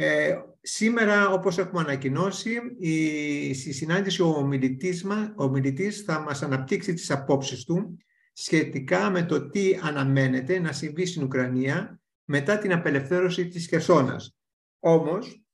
[0.00, 6.92] Ε, σήμερα, όπως έχουμε ανακοινώσει, η, στη συνάντηση ο ομιλητής, ο μιλητής θα μας αναπτύξει
[6.92, 7.96] τις απόψεις του
[8.32, 14.36] σχετικά με το τι αναμένεται να συμβεί στην Ουκρανία μετά την απελευθέρωση της Χερσόνας.
[14.78, 15.44] Όμως,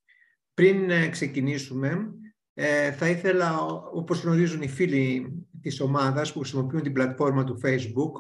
[0.54, 2.14] πριν ε, ξεκινήσουμε,
[2.54, 8.12] ε, θα ήθελα, όπως γνωρίζουν οι φίλοι της ομάδας που χρησιμοποιούν την πλατφόρμα του Facebook,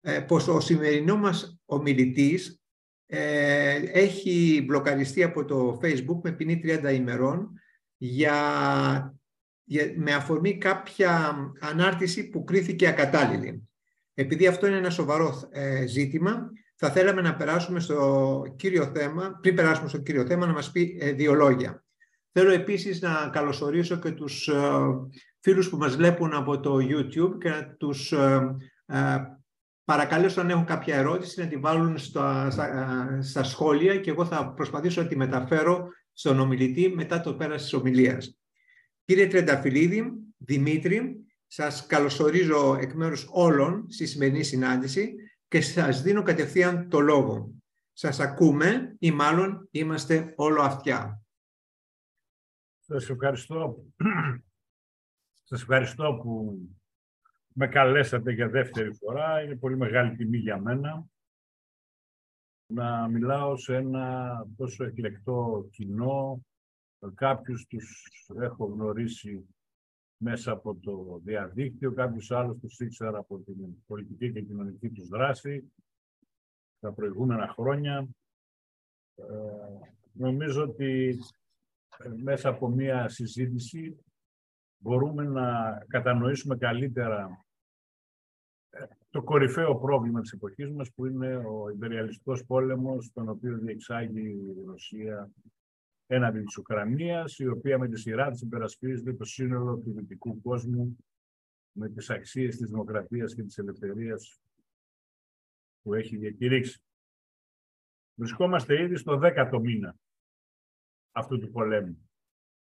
[0.00, 2.63] ε, πως ο σημερινό μας ομιλητής ε,
[3.92, 7.50] έχει μπλοκαριστεί από το Facebook με ποινή 30 ημερών
[7.96, 8.34] για,
[9.64, 13.68] για, με αφορμή κάποια ανάρτηση που κρίθηκε ακατάλληλη.
[14.14, 19.54] Επειδή αυτό είναι ένα σοβαρό ε, ζήτημα, θα θέλαμε να περάσουμε στο κύριο θέμα, πριν
[19.54, 21.84] περάσουμε στο κύριο θέμα, να μας πει ε, δύο λόγια.
[22.32, 24.54] Θέλω επίσης να καλωσορίσω και τους ε,
[25.40, 28.14] φίλους που μας βλέπουν από το YouTube και να τους
[29.84, 32.50] ε, παρακαλέσω αν έχουν κάποια ερώτηση να τη βάλουν στα,
[33.22, 37.72] στα, σχόλια και εγώ θα προσπαθήσω να τη μεταφέρω στον ομιλητή μετά το πέρας της
[37.72, 38.38] ομιλίας.
[39.04, 45.14] Κύριε Τρενταφυλλίδη, Δημήτρη, σας καλωσορίζω εκ μέρους όλων στη σημερινή συνάντηση
[45.48, 47.50] και σας δίνω κατευθείαν το λόγο.
[47.92, 51.22] Σας ακούμε ή μάλλον είμαστε όλο αυτιά.
[52.78, 53.84] Σας ευχαριστώ.
[55.42, 56.58] Σας ευχαριστώ που
[57.56, 59.42] με καλέσατε για δεύτερη φορά.
[59.42, 61.06] Είναι πολύ μεγάλη τιμή για μένα
[62.66, 66.44] να μιλάω σε ένα τόσο εκλεκτό κοινό.
[67.14, 68.06] Κάποιους τους
[68.40, 69.48] έχω γνωρίσει
[70.16, 75.72] μέσα από το διαδίκτυο, κάποιους άλλους τους ήξερα από την πολιτική και κοινωνική τους δράση
[76.80, 78.08] τα προηγούμενα χρόνια.
[79.14, 79.24] Ε,
[80.12, 81.18] νομίζω ότι
[81.98, 83.98] ε, μέσα από μία συζήτηση
[84.78, 87.43] μπορούμε να κατανοήσουμε καλύτερα ε,
[89.14, 94.64] το κορυφαίο πρόβλημα της εποχής μας που είναι ο υπεριαλιστικός πόλεμος τον οποίο διεξάγει η
[94.66, 95.30] Ρωσία
[96.06, 100.96] έναντι της Ουκρανίας η οποία με τη σειρά της υπερασπίζεται το σύνολο του δυτικού κόσμου
[101.72, 104.40] με τις αξίες της δημοκρατίας και της ελευθερίας
[105.82, 106.82] που έχει διακηρύξει.
[108.14, 109.96] Βρισκόμαστε ήδη στο δέκατο μήνα
[111.12, 112.10] αυτού του πολέμου.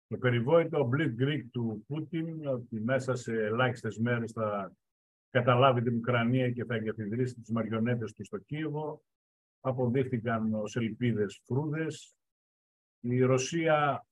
[0.06, 4.73] Το περιβόητο Greek του Πούτιν ότι μέσα σε ελάχιστες μέρες θα
[5.31, 9.03] καταλάβει την Ουκρανία και θα εγκαθιδρύσει τις μαριονέτες του στο Κίεβο
[9.61, 12.15] αποδείχθηκαν ως ελπίδες φρούδες.
[13.01, 14.07] Η Ρωσία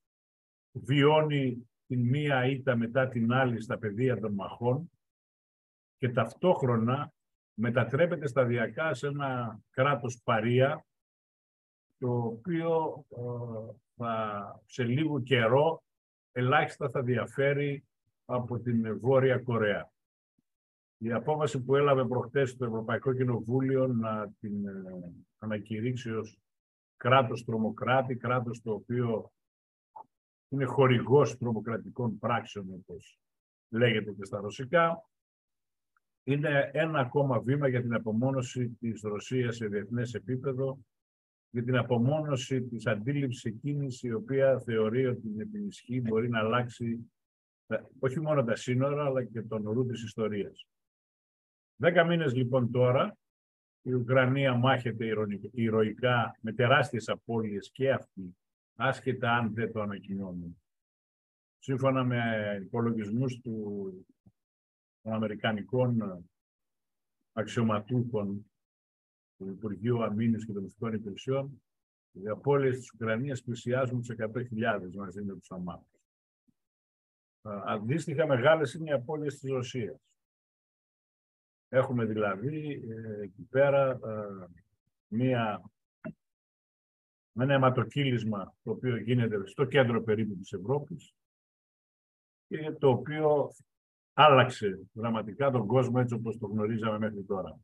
[0.71, 4.91] βιώνει την μία ήττα μετά την άλλη στα πεδία των μαχών
[5.97, 7.13] και ταυτόχρονα
[7.53, 10.85] μετατρέπεται σταδιακά σε ένα κράτος παρία
[11.97, 15.83] το οποίο ε, θα, σε λίγο καιρό
[16.31, 17.83] ελάχιστα θα διαφέρει
[18.25, 19.91] από την Βόρεια Κορέα.
[21.01, 24.73] Η απόφαση που έλαβε προχτές το Ευρωπαϊκό Κοινοβούλιο να την ε,
[25.37, 26.39] ανακηρύξει ως
[26.97, 29.31] κράτος τρομοκράτη, κράτος το οποίο
[30.49, 33.19] είναι χορηγός τρομοκρατικών πράξεων, όπως
[33.69, 35.09] λέγεται και στα ρωσικά,
[36.23, 40.79] είναι ένα ακόμα βήμα για την απομόνωση της Ρωσίας σε διεθνές επίπεδο
[41.49, 46.39] για την απομόνωση της αντίληψης εκείνης η οποία θεωρεί ότι με την ισχύ μπορεί να
[46.39, 47.11] αλλάξει
[47.99, 50.67] όχι μόνο τα σύνορα αλλά και τον ορού της ιστορίας.
[51.81, 53.17] Δέκα μήνες λοιπόν τώρα
[53.81, 55.05] η Ουκρανία μάχεται
[55.51, 58.37] ηρωικά με τεράστιες απώλειες και αυτή,
[58.75, 60.61] άσχετα αν δεν το ανακοινώνουν.
[61.59, 62.21] Σύμφωνα με
[62.61, 64.05] υπολογισμούς του,
[65.01, 66.25] των Αμερικανικών
[67.33, 68.51] αξιωματούχων
[69.37, 71.63] του Υπουργείου Αμήνης και των Μυστικών Υπηρεσιών,
[72.11, 76.01] οι απώλειες της Ουκρανίας πλησιάζουν σε 100.000 μαζί με τους αμάχους.
[77.65, 80.09] Αντίστοιχα μεγάλες είναι οι απώλειες της Ρωσίας.
[81.69, 83.99] Έχουμε δηλαδή ε, εκεί πέρα
[85.07, 85.61] μία,
[87.33, 91.13] ένα αιματοκύλισμα το οποίο γίνεται στο κέντρο περίπου της Ευρώπης
[92.47, 93.51] και το οποίο
[94.13, 97.59] άλλαξε δραματικά τον κόσμο έτσι όπως το γνωρίζαμε μέχρι τώρα.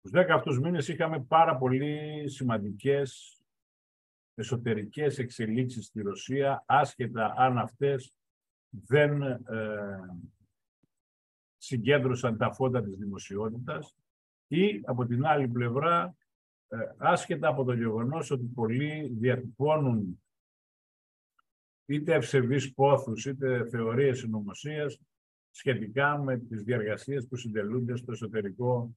[0.00, 3.40] Τους δέκα αυτούς μήνες είχαμε πάρα πολύ σημαντικές
[4.34, 8.14] εσωτερικές εξελίξεις στη Ρωσία, άσχετα αν αυτές
[8.70, 9.38] δεν ε,
[11.58, 13.96] συγκέντρωσαν τα φώτα της δημοσιότητας
[14.46, 16.16] ή από την άλλη πλευρά
[16.68, 20.22] ε, άσχετα από το γεγονός ότι πολλοί διατυπώνουν
[21.86, 25.00] είτε ευσεβείς πόθους είτε θεωρίες συνωμοσίας
[25.50, 28.96] σχετικά με τις διαργασίες που συντελούνται στο εσωτερικό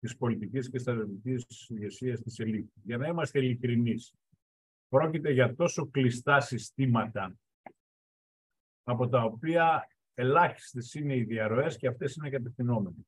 [0.00, 2.70] της πολιτικής και στρατιωτικής ηγεσίας της ελίτ.
[2.82, 4.14] Για να είμαστε ειλικρινείς,
[4.88, 7.36] πρόκειται για τόσο κλειστά συστήματα
[8.82, 13.04] από τα οποία ελάχιστες είναι οι διαρροές και αυτές είναι κατευθυνόμενες.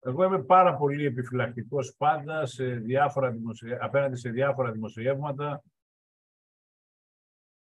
[0.00, 3.34] Εγώ είμαι πάρα πολύ επιφυλακτικός πάντα σε διάφορα
[3.80, 5.62] απέναντι σε διάφορα δημοσιεύματα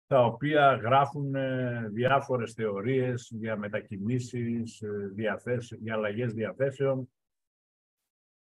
[0.07, 7.13] τα οποία γράφουν ε, διάφορες θεωρίες για μετακινήσεις, ε, διαθέσεις, για αλλαγές διαθέσεων,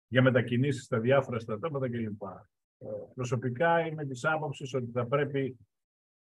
[0.07, 2.21] για μετακινήσεις στα διάφορα στρατόπεδα κλπ.
[2.21, 5.57] Ε, προσωπικά είμαι της άποψης ότι θα πρέπει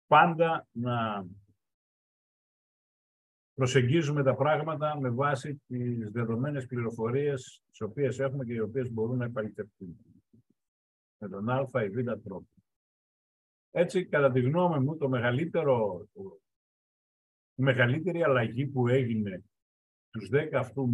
[0.08, 1.26] πάντα να
[3.60, 9.18] προσεγγίζουμε τα πράγματα με βάση τις δεδομένες πληροφορίες τις οποίες έχουμε και οι οποίες μπορούν
[9.18, 9.98] να επαληθευτούν.
[11.18, 12.48] Με τον α ή β τρόπο.
[13.72, 16.08] Έτσι, κατά τη γνώμη μου, το μεγαλύτερο,
[17.56, 19.44] η μεγαλύτερη αλλαγή που έγινε
[20.10, 20.94] τους 10, αυτού,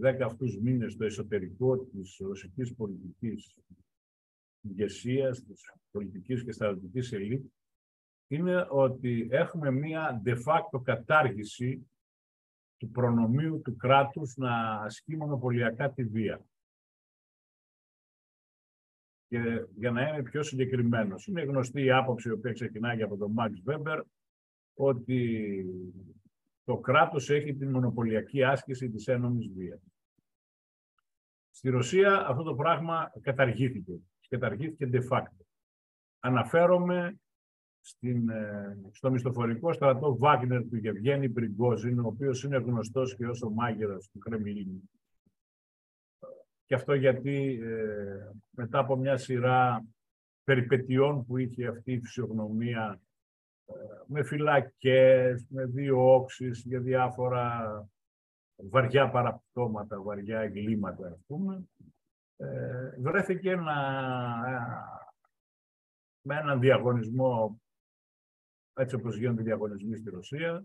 [0.00, 3.58] 10 αυτούς μήνες στο εσωτερικό της ρωσικής πολιτικής
[4.60, 7.46] ηγεσίας, της πολιτικής και στρατιωτικής ελίτ,
[8.26, 11.86] είναι ότι έχουμε μία de facto κατάργηση
[12.76, 16.40] του προνομίου του κράτους να ασκεί μονοπωλιακά τη βία.
[19.28, 23.32] Και για να είμαι πιο συγκεκριμένος, είναι γνωστή η άποψη, η οποία ξεκινάει από τον
[23.32, 24.02] Μάξ Βέμπερ,
[24.74, 25.64] ότι
[26.64, 29.80] το κράτος έχει την μονοπωλιακή άσκηση της ένομης βίας.
[31.50, 34.00] Στη Ρωσία αυτό το πράγμα καταργήθηκε.
[34.28, 35.44] Καταργήθηκε de facto.
[36.20, 37.20] Αναφέρομαι
[37.86, 43.42] στην, ε, στο μισθοφορικό στρατό Βάγνερ του Γευγένη Πριγκόζιν, ο οποίος είναι γνωστός και ως
[43.42, 44.90] ο μάγειρας του Κρεμλίνου.
[46.64, 49.84] Και αυτό γιατί ε, μετά από μια σειρά
[50.44, 53.00] περιπετειών που είχε αυτή η φυσιογνωμία
[53.66, 53.72] ε,
[54.06, 57.88] με φυλακές, με διώξεις για διάφορα
[58.56, 61.68] βαριά παραπτώματα, βαριά εγκλήματα, ας πούμε,
[62.98, 63.74] βρέθηκε να,
[66.20, 67.60] με έναν διαγωνισμό
[68.76, 70.64] έτσι όπως γίνονται οι διαγωνισμοί στη Ρωσία,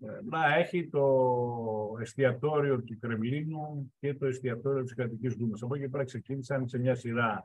[0.00, 5.62] ε, να έχει το εστιατόριο του Κρεμλίνου και το εστιατόριο της κρατικής Δούμας.
[5.62, 7.44] Από εκεί πέρα ξεκίνησαν σε μια σειρά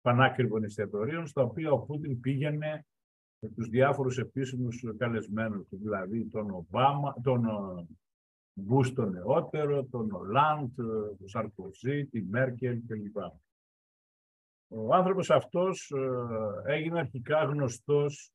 [0.00, 2.86] πανάκριβων εστιατορίων, στα οποία ο Πούτιν πήγαινε
[3.38, 7.44] με τους διάφορους επίσημους καλεσμένους του, δηλαδή τον Ομπάμα, τον
[8.54, 13.16] Μπούς τον νεότερο, τον Ολάντ, τον Σαρκοζή, τη Μέρκελ κλπ.
[14.68, 18.32] Ο άνθρωπος αυτός ε, έγινε αρχικά γνωστός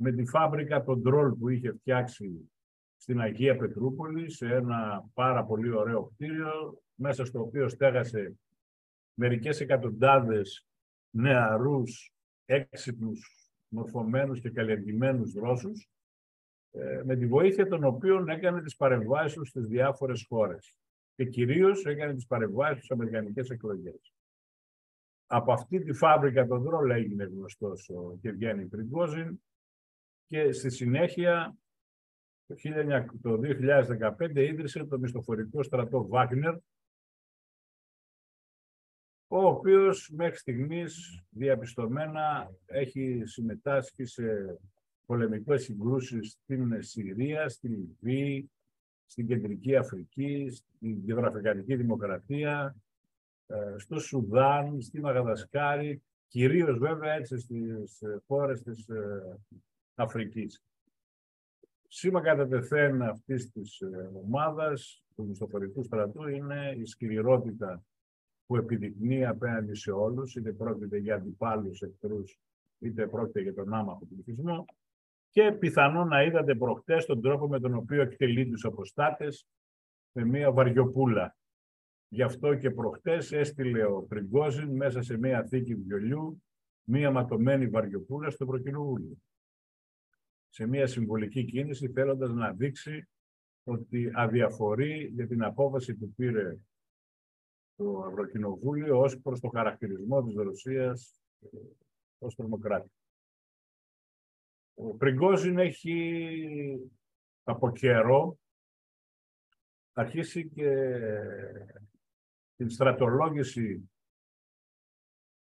[0.00, 2.50] με τη φάμπρικα των τρόλ που είχε φτιάξει
[2.96, 8.38] στην Αγία Πετρούπολη, σε ένα πάρα πολύ ωραίο κτίριο, μέσα στο οποίο στέγασε
[9.14, 10.66] μερικές εκατοντάδες
[11.10, 12.12] νεαρούς,
[12.44, 15.90] έξυπνους, μορφωμένους και καλλιεργημένους Ρώσους,
[16.70, 20.74] ε, με τη βοήθεια των οποίων έκανε τις παρεμβάσεις τους στις διάφορες χώρες
[21.14, 24.14] και κυρίως έκανε τις παρεμβάσεις στις Αμερικανικές εκλογές.
[25.26, 29.40] Από αυτή τη φάμπρικα των δρόλων έγινε γνωστός ο Κευγέννη Πριγκόζιν,
[30.28, 31.56] και στη συνέχεια
[33.22, 36.54] το 2015 ίδρυσε το μισθοφορικό στρατό Βάγνερ,
[39.26, 44.58] ο οποίος μέχρι στιγμής διαπιστωμένα έχει συμμετάσχει σε
[45.06, 48.50] πολεμικές συγκρούσεις στην Συρία, στην Λιβύη,
[49.06, 52.76] στην Κεντρική Αφρική, στην Κεντροαφρικανική Δημοκρατία,
[53.46, 59.38] ε, στο Σουδάν, στη Μαγαδασκάρη, κυρίως βέβαια έτσι στις χώρες της ε,
[60.00, 60.62] Αφρικής.
[61.88, 67.82] Σήμα κατά τεθέν αυτής της ε, ομάδας του μισθοφορικού στρατού είναι η σκληρότητα
[68.46, 72.38] που επιδεικνύει απέναντι σε όλους, είτε πρόκειται για αντιπάλους εχθρούς,
[72.78, 74.64] είτε πρόκειται για τον άμαχο πληθυσμό
[75.30, 79.46] και πιθανόν να είδατε προχτές τον τρόπο με τον οποίο εκτελεί τους αποστάτες
[80.12, 81.36] με μία βαριοπούλα.
[82.08, 86.42] Γι' αυτό και προχτές έστειλε ο Πριγκόζιν μέσα σε μία θήκη βιολιού
[86.84, 89.16] μία ματωμένη βαριοπούλα στο Προκοινοβούλιο
[90.48, 93.08] σε μια συμβολική κίνηση θέλοντας να δείξει
[93.64, 96.56] ότι αδιαφορεί για την απόφαση που πήρε
[97.76, 101.46] το Ευρωκοινοβούλιο ως προς το χαρακτηρισμό της Ρωσίας ε,
[102.18, 102.90] ως τρομοκράτη.
[104.74, 106.90] Ο Πριγκόζιν έχει
[107.42, 108.38] από καιρό
[109.92, 111.00] αρχίσει και
[112.56, 113.90] την στρατολόγηση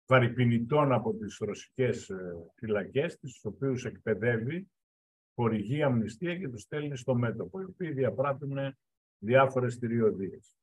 [0.07, 4.69] βαρυπινητών από τις ρωσικές ε, φυλακές, τις οποίους εκπαιδεύει
[5.39, 8.59] χορηγεί αμνηστία και τους στέλνει στο μέτωπο, οι οποίοι διαπράττουν
[9.19, 10.57] διάφορες θηριωδίες.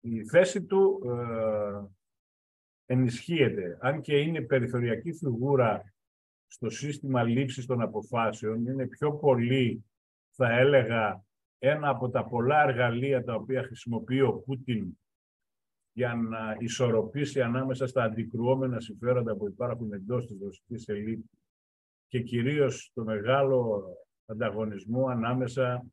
[0.00, 1.84] Η θέση του ε,
[2.86, 5.94] ενισχύεται, αν και είναι περιθωριακή φιγούρα
[6.46, 9.84] στο σύστημα λήψης των αποφάσεων, είναι πιο πολύ,
[10.30, 11.24] θα έλεγα,
[11.58, 14.98] ένα από τα πολλά εργαλεία τα οποία χρησιμοποιεί ο Πούτιν
[15.92, 21.24] για να ισορροπήσει ανάμεσα στα αντικρουόμενα συμφέροντα που υπάρχουν εντός της ρωσικής ελίτ
[22.12, 23.84] και κυρίως το μεγάλο
[24.26, 25.86] ανταγωνισμό ανάμεσα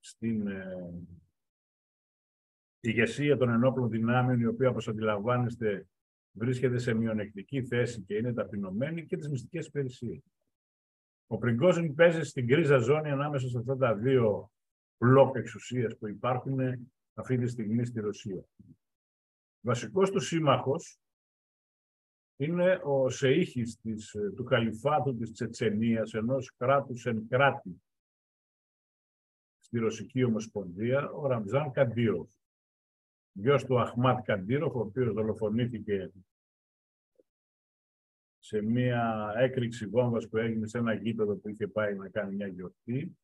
[0.00, 0.92] στην, ε,
[2.80, 5.86] η ηγεσία των ενόπλων δυνάμεων, η οποία, όπως αντιλαμβάνεστε,
[6.32, 10.22] βρίσκεται σε μειονεκτική θέση και είναι ταπεινωμένη και τις μυστικές υπηρεσίες.
[11.26, 14.50] Ο Πριγκόζιν παίζει στην κρίζα ζώνη ανάμεσα σε αυτά τα δύο
[14.98, 18.44] μπλοκ εξουσίας που υπάρχουν αυτή τη στιγμή στη Ρωσία.
[19.60, 20.98] Βασικός του σύμμαχος
[22.38, 27.82] είναι ο Σεήχης της, του Καλυφάτου της Τσετσενίας, ενός κράτους εν κράτη
[29.58, 32.28] στη Ρωσική Ομοσπονδία, ο Ραμζάν Καντήροφ.
[33.32, 36.12] Γιος του Αχμάτ Καντήροφ, ο οποίος δολοφονήθηκε
[38.38, 42.46] σε μία έκρηξη βόμβας που έγινε σε ένα γήπεδο που είχε πάει να κάνει μια
[42.46, 43.18] γιορτή.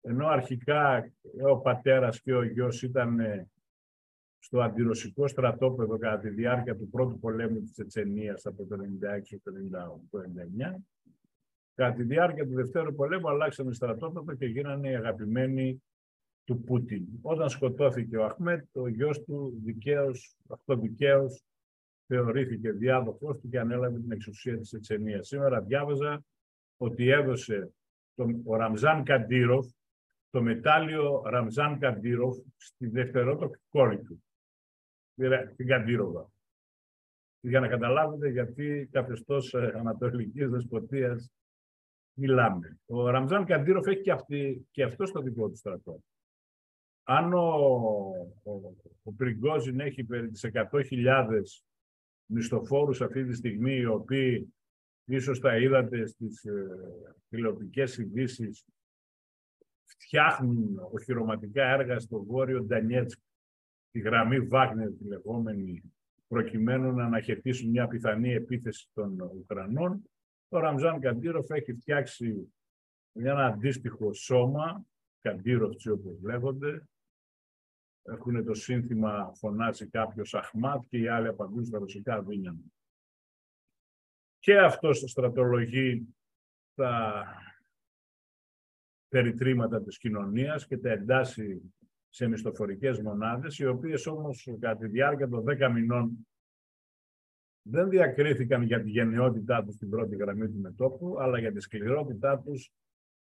[0.00, 1.12] Ενώ αρχικά
[1.48, 3.20] ο πατέρας και ο γιος ήταν
[4.44, 8.76] στο αντιρωσικό στρατόπεδο κατά τη διάρκεια του πρώτου πολέμου της Τσετσενίας από το
[9.34, 9.52] 1996 το
[10.70, 10.82] 1999.
[11.74, 15.82] Κατά τη διάρκεια του Δευτέρου πολέμου αλλάξανε στρατόπεδο και γίνανε οι αγαπημένοι
[16.44, 17.06] του Πούτιν.
[17.22, 21.44] Όταν σκοτώθηκε ο Αχμέτ, ο γιος του δικαίως, αυτοδικαίως
[22.06, 25.26] θεωρήθηκε διάδοχος του και ανέλαβε την εξουσία της Τσετσενίας.
[25.26, 26.24] Σήμερα διάβαζα
[26.76, 27.70] ότι έδωσε
[28.14, 29.66] τον, ο Ραμζάν Καντήροφ
[30.30, 34.24] το μετάλλιο Ραμζάν Καντήροφ στη δευτερότοκη κόρη του
[35.56, 36.32] την Καντήροβα.
[37.40, 41.32] Για να καταλάβετε γιατί καθεστώ ε, Ανατολικής Δεσποτείας
[42.14, 42.78] μιλάμε.
[42.86, 46.00] Ο Ραμζάν Καντήροφ έχει και, αυτή, και αυτό στο δικό του στρατό.
[47.02, 47.46] Αν ο,
[48.42, 48.52] ο,
[49.02, 51.40] ο Πριγκόζιν έχει περί τις 100.000
[52.26, 54.54] μισθοφόρους αυτή τη στιγμή, οι οποίοι
[55.04, 56.66] ίσως τα είδατε στις ε,
[57.28, 58.64] τηλεοπτικές ειδήσεις,
[59.84, 63.18] φτιάχνουν οχυρωματικά έργα στο βόρειο Ντανιέτσκ
[63.94, 65.82] τη γραμμή Βάγνερ τη λεγόμενη
[66.28, 70.10] προκειμένου να αναχαιτήσουν μια πιθανή επίθεση των Ουκρανών.
[70.48, 72.54] Ο Ραμζάν Καντήροφ έχει φτιάξει
[73.12, 74.86] ένα αντίστοιχο σώμα,
[75.20, 76.88] Καντήροφτσι όπως λέγονται,
[78.02, 82.56] έχουν το σύνθημα φωνάζει κάποιος Αχμάτ και οι άλλοι απαντούν στα ρωσικά δίνια.
[84.38, 86.14] Και αυτός στρατολογεί
[86.74, 87.24] τα
[89.08, 91.74] περιτρήματα της κοινωνίας και τα εντάσσει
[92.14, 96.26] σε μισθοφορικές μονάδες, οι οποίες όμως κατά τη διάρκεια των 10 μηνών
[97.62, 102.38] δεν διακρίθηκαν για τη γενναιότητά τους στην πρώτη γραμμή του μετώπου, αλλά για τη σκληρότητά
[102.38, 102.72] τους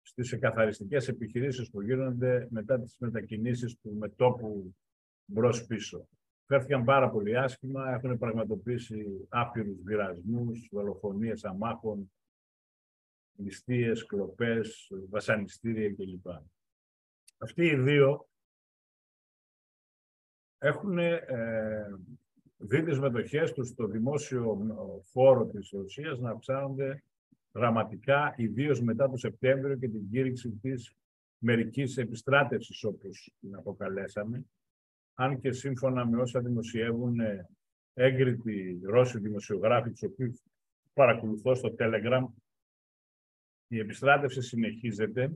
[0.01, 4.75] στις εκαθαριστικές επιχειρήσεις που γίνονται μετά τις μετακινήσεις του μετώπου
[5.25, 6.07] μπρος πίσω.
[6.45, 12.11] Φέρθηκαν πάρα πολύ άσχημα, έχουν πραγματοποιήσει άπειρους βυρασμούς, δολοφονίες αμάχων,
[13.35, 16.27] ληστείες, κλοπές, βασανιστήρια κλπ.
[17.37, 18.28] Αυτοί οι δύο
[20.59, 21.21] έχουν ε,
[22.57, 24.57] δει τις μετοχές τους στο δημόσιο
[25.03, 27.03] φόρο της Ρωσίας να αυξάνονται
[27.51, 30.95] δραματικά, ιδίως μετά το Σεπτέμβριο και την κήρυξη της
[31.37, 34.45] μερικής επιστράτευσης, όπως την αποκαλέσαμε,
[35.13, 37.49] αν και σύμφωνα με όσα δημοσιεύουν ε,
[37.93, 40.41] έγκριτοι Ρώσοι δημοσιογράφοι, τους οποίους
[40.93, 42.25] παρακολουθώ στο Telegram,
[43.67, 45.31] η επιστράτευση συνεχίζεται.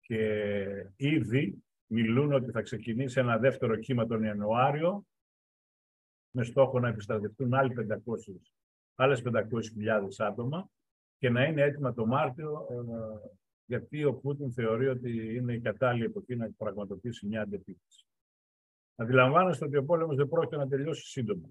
[0.00, 5.04] Και ήδη μιλούν ότι θα ξεκινήσει ένα δεύτερο κύμα τον Ιανουάριο
[6.30, 7.96] με στόχο να επιστρατευτούν άλλοι 500,
[8.94, 9.42] άλλες 500.000
[10.18, 10.68] άτομα
[11.18, 13.30] και να είναι έτοιμα το Μάρτιο ε,
[13.66, 18.06] γιατί ο Πούτιν θεωρεί ότι είναι η κατάλληλη εποχή να πραγματοποιήσει μια αντεπίθεση.
[18.96, 21.48] Αντιλαμβάνεστε ότι ο πόλεμος δεν πρόκειται να τελειώσει σύντομα.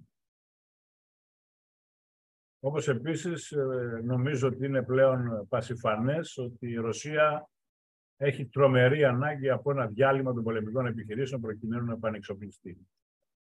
[2.59, 7.49] Όπως επίσης ε, νομίζω ότι είναι πλέον πασιφανές ότι η Ρωσία
[8.17, 12.87] έχει τρομερή ανάγκη από ένα διάλειμμα των πολεμικών επιχειρήσεων προκειμένου να επανεξοπλιστεί.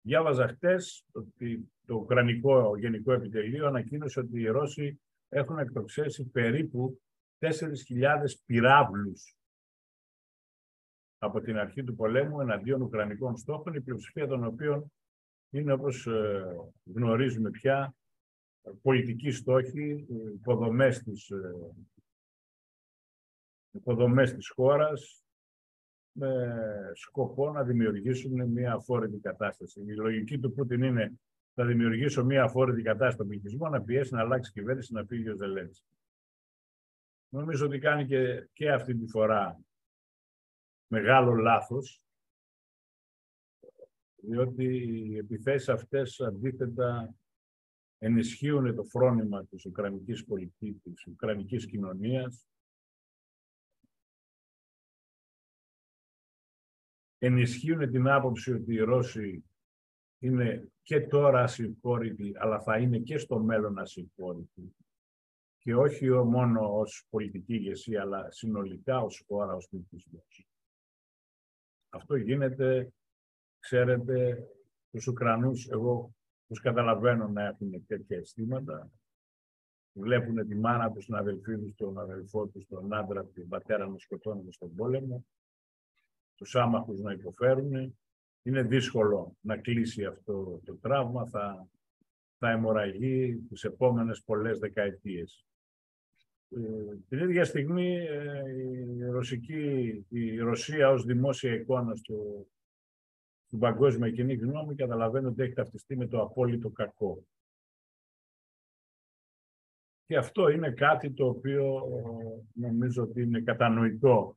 [0.01, 4.99] Διάβαζα χτες ότι το Ουκρανικό Γενικό Επιτελείο ανακοίνωσε ότι οι Ρώσοι
[5.29, 7.01] έχουν εκτοξέσει περίπου
[7.39, 7.49] 4.000
[8.45, 9.37] πυράβλους
[11.17, 14.91] από την αρχή του πολέμου εναντίον Ουκρανικών στόχων, η πλειοψηφία των οποίων
[15.49, 16.45] είναι όπως ε,
[16.93, 17.95] γνωρίζουμε πια
[18.81, 21.55] πολιτικοί στόχοι, υποδομές της ε,
[23.77, 25.23] υποδομές της χώρας
[26.11, 26.51] με
[26.93, 29.81] σκοπό να δημιουργήσουν μια αφόρητη κατάσταση.
[29.81, 31.19] Η λογική του Πούτιν είναι
[31.53, 35.35] να δημιουργήσω μια αφόρητη κατάσταση στον πληθυσμό, να πιέσει να αλλάξει κυβέρνηση, να φύγει ο
[35.35, 35.87] Ζελένσκι.
[37.29, 39.59] Νομίζω ότι κάνει και, και αυτή τη φορά
[40.87, 42.01] μεγάλο λάθος,
[44.15, 47.15] διότι οι επιθέσεις αυτές αντίθετα
[47.97, 52.47] ενισχύουν το φρόνημα της Ουκρανικής πολιτικής, της Ουκρανικής κοινωνίας,
[57.17, 59.43] ενισχύουν την άποψη ότι οι Ρώσοι
[60.19, 64.75] είναι και τώρα ασυγχώρητοι, αλλά θα είναι και στο μέλλον ασυγχώρητοι.
[65.57, 70.47] Και όχι μόνο ως πολιτική ηγεσία, αλλά συνολικά ως χώρα, ως πληθυσμός.
[71.89, 72.93] Αυτό γίνεται,
[73.59, 74.47] ξέρετε,
[74.91, 76.15] τους Ουκρανούς, εγώ
[76.47, 78.91] τους καταλαβαίνω να έχουν τέτοια αισθήματα.
[79.93, 83.97] Βλέπουν τη μάνα τους, τον αδελφή τους, τον αδελφό τους, τον άντρα, την πατέρα να
[83.97, 85.25] σκοτώνουν στον πόλεμο,
[86.37, 87.97] τους άμαχους να υποφέρουν.
[88.43, 91.67] Είναι δύσκολο να κλείσει αυτό το τραύμα, θα,
[92.37, 95.45] θα αιμορραγεί τις επόμενες πολλές δεκαετίες.
[96.49, 98.43] Ε, την ίδια στιγμή ε,
[98.97, 102.47] η, Ρωσική, η Ρωσία ως δημόσια εικόνα στο,
[103.45, 107.23] στην παγκόσμια κοινή γνώμη καταλαβαίνει ότι έχει ταυτιστεί με το απόλυτο κακό.
[110.05, 111.83] Και αυτό είναι κάτι το οποίο
[112.53, 114.36] νομίζω ότι είναι κατανοητό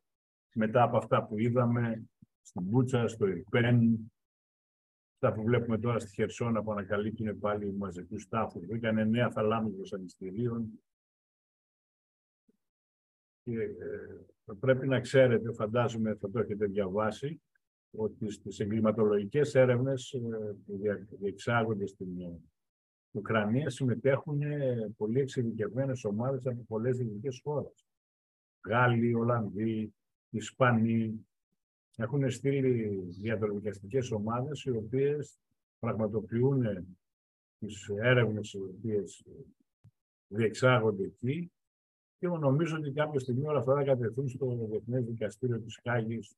[0.54, 2.04] μετά από αυτά που είδαμε
[2.42, 4.12] στην Μπούτσα, στο Ιρπέν,
[5.14, 8.66] αυτά που βλέπουμε τώρα στη Χερσόνα που ανακαλύπτουν πάλι μαζικούς τάφους.
[8.66, 10.80] Βρήκαν εννέα θαλάμους βασανιστήριων
[13.42, 17.42] και ε, πρέπει να ξέρετε, φαντάζομαι θα το έχετε διαβάσει,
[17.90, 20.18] ότι στις εγκληματολογικές έρευνες ε,
[20.66, 20.80] που
[21.20, 22.40] διεξάγονται στην ε,
[23.10, 24.40] Ουκρανία συμμετέχουν
[24.96, 27.86] πολύ εξειδικευμένες ομάδες από πολλές δυτικές χώρες.
[28.68, 29.94] Γάλλοι, Ολλανδοί,
[30.30, 31.26] Ισπανοί.
[31.96, 35.38] Έχουν στείλει διαδρομικαστικές ομάδες οι οποίες
[35.78, 36.86] πραγματοποιούν
[37.58, 39.24] τις έρευνες οι οποίες
[40.28, 41.50] διεξάγονται εκεί
[42.18, 46.36] και νομίζω ότι κάποια στιγμή όλα αυτά θα κατευθούν στο Διεθνές Δικαστήριο της Χάγης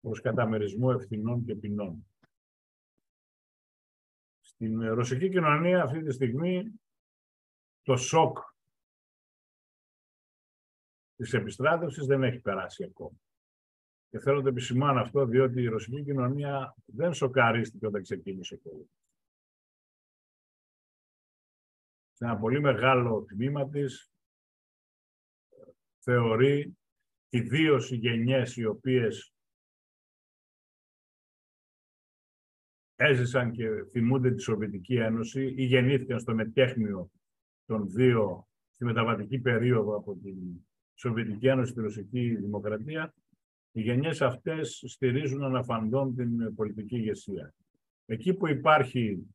[0.00, 2.06] προς καταμερισμό ευθυνών και ποινών.
[4.40, 6.72] Στην ρωσική κοινωνία αυτή τη στιγμή
[7.82, 8.38] το σοκ
[11.18, 13.16] της επιστράτευσης δεν έχει περάσει ακόμα.
[14.08, 18.58] Και θέλω να το επισημάνω αυτό, διότι η ρωσική κοινωνία δεν σοκαρίστηκε όταν ξεκίνησε ο
[18.58, 18.90] πόλεμο.
[22.12, 24.12] Σε ένα πολύ μεγάλο τμήμα της
[25.98, 26.78] θεωρεί
[27.28, 29.32] ιδίω οι γενιές οι οποίες
[32.94, 37.10] έζησαν και θυμούνται τη Σοβιετική Ένωση ή γεννήθηκαν στο μετέχνιο
[37.64, 40.67] των δύο στη μεταβατική περίοδο από την
[41.00, 43.14] Σοβιετική Ένωση στη Ρωσική Δημοκρατία,
[43.72, 47.54] οι γενιές αυτές στηρίζουν αναφαντών την πολιτική ηγεσία.
[48.06, 49.26] Εκεί που υπάρχει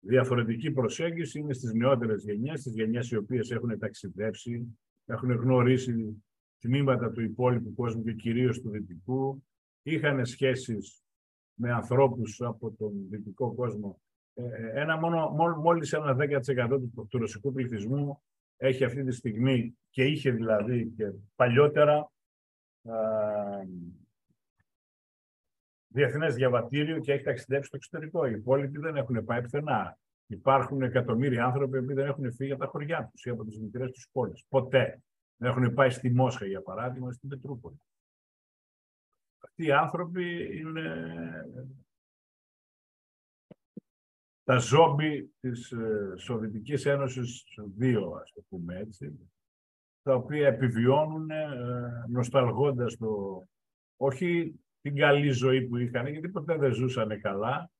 [0.00, 6.24] διαφορετική προσέγγιση είναι στις νεότερες γενιές, στις γενιές οι οποίες έχουν ταξιδέψει, έχουν γνωρίσει
[6.58, 9.44] τμήματα του υπόλοιπου κόσμου και κυρίως του δυτικού,
[9.82, 11.02] είχαν σχέσεις
[11.54, 14.00] με ανθρώπους από τον δυτικό κόσμο.
[14.34, 18.22] Ε, ε, ένα μόνο, μόλις ένα 10% του, του ρωσικού πληθυσμού
[18.62, 22.10] έχει αυτή τη στιγμή και είχε δηλαδή και παλιότερα
[22.82, 22.94] α,
[25.86, 28.26] διεθνές διαβατήριο και έχει ταξιδέψει στο εξωτερικό.
[28.26, 29.98] Οι υπόλοιποι δεν έχουν πάει πουθενά.
[30.26, 33.90] Υπάρχουν εκατομμύρια άνθρωποι που δεν έχουν φύγει από τα χωριά τους ή από τις μικρές
[33.90, 34.44] τους πόλεις.
[34.48, 35.02] Ποτέ.
[35.36, 37.80] Δεν έχουν πάει στη Μόσχα, για παράδειγμα, στην Πετρούπολη.
[39.38, 40.94] Αυτοί οι άνθρωποι είναι
[44.50, 47.44] τα ζόμπι της ε, Σοβιετικής Ένωσης
[47.76, 49.30] δύο, ας το πούμε έτσι,
[50.02, 53.42] τα οποία επιβιώνουν ε, νοσταλγώντας το,
[53.96, 57.70] όχι την καλή ζωή που είχαν, γιατί ποτέ δεν ζούσαν καλά,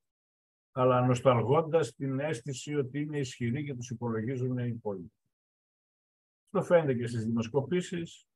[0.71, 5.13] αλλά νοσταλγώντας την αίσθηση ότι είναι ισχυροί και τους υπολογίζουν οι υπόλοιποι.
[6.45, 8.27] Αυτό φαίνεται και στις δημοσκοπήσεις,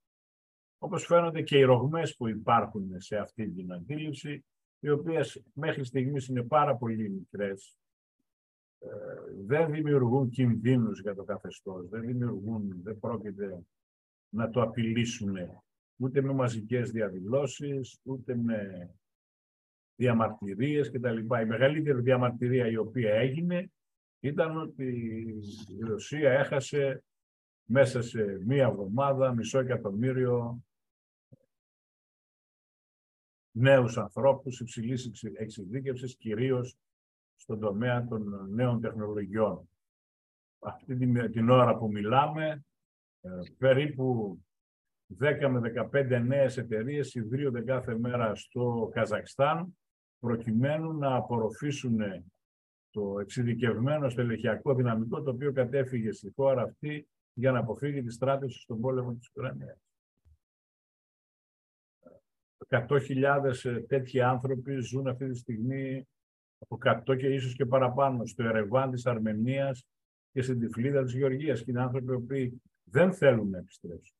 [0.77, 4.45] όπως φαίνονται και οι ρογμές που υπάρχουν σε αυτή την αντίληψη,
[4.79, 7.84] οι οποίες μέχρι στιγμής είναι πάρα πολύ μικρές, ε,
[9.45, 13.65] δεν δημιουργούν κινδύνους για το καθεστώς, δεν δημιουργούν, δεν πρόκειται
[14.29, 15.35] να το απειλήσουν
[15.97, 18.89] ούτε με μαζικές διαδηλώσεις, ούτε με
[19.95, 21.17] διαμαρτυρίες κτλ.
[21.17, 23.71] Η μεγαλύτερη διαμαρτυρία η οποία έγινε
[24.19, 24.85] ήταν ότι
[25.67, 27.03] η Ρωσία έχασε
[27.65, 30.63] μέσα σε μία εβδομάδα μισό εκατομμύριο
[33.51, 36.77] νέους ανθρώπους υψηλής εξειδίκευσης, κυρίως
[37.45, 39.69] στον τομέα των νέων τεχνολογιών.
[40.59, 40.95] Αυτή
[41.31, 42.65] την ώρα που μιλάμε,
[43.21, 44.39] ε, περίπου
[45.19, 49.77] 10 με 15 νέες εταιρείες ιδρύονται κάθε μέρα στο Καζακστάν
[50.19, 51.99] προκειμένου να απορροφήσουν
[52.89, 58.59] το εξειδικευμένο στελεχειακό δυναμικό το οποίο κατέφυγε στη χώρα αυτή για να αποφύγει τη στράτευση
[58.59, 59.77] στον πόλεμο της Ουκρανίας.
[62.69, 66.14] 100.000 ε, τέτοιοι άνθρωποι ζουν αυτή τη στιγμή από
[66.67, 69.87] 100 και ίσως και παραπάνω στο Ερεβάν της Αρμενίας
[70.31, 74.17] και στην Τυφλίδα της Γεωργίας και είναι άνθρωποι που δεν θέλουν να επιστρέψουν.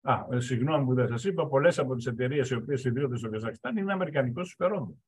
[0.00, 3.30] Α, ε, συγγνώμη που δεν σας είπα, πολλές από τις εταιρείες οι οποίες ιδρύονται στο
[3.30, 5.02] Καζακστάν είναι αμερικανικός συμφερόντων.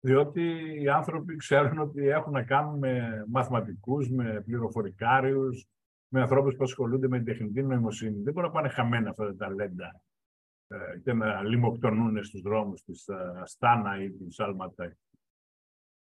[0.00, 0.42] Διότι
[0.82, 5.66] οι άνθρωποι ξέρουν ότι έχουν να κάνουν με μαθηματικούς, με πληροφορικάριους,
[6.08, 8.22] με ανθρώπους που ασχολούνται με την τεχνητή νοημοσύνη.
[8.22, 10.11] Δεν μπορούν να πάνε χαμένα αυτά τα ταλέντα ε,
[11.02, 14.96] και να λιμοκτονούν στους δρόμους της ε, Αστάνα ή της Αλματέ.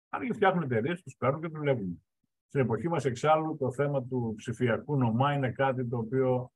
[0.09, 2.03] Αν φτιάχνουν εταιρείες, τους παίρνουν και δουλεύουν.
[2.47, 6.51] Στην εποχή μας, εξάλλου, το θέμα του ψηφιακού νομά είναι κάτι το οποίο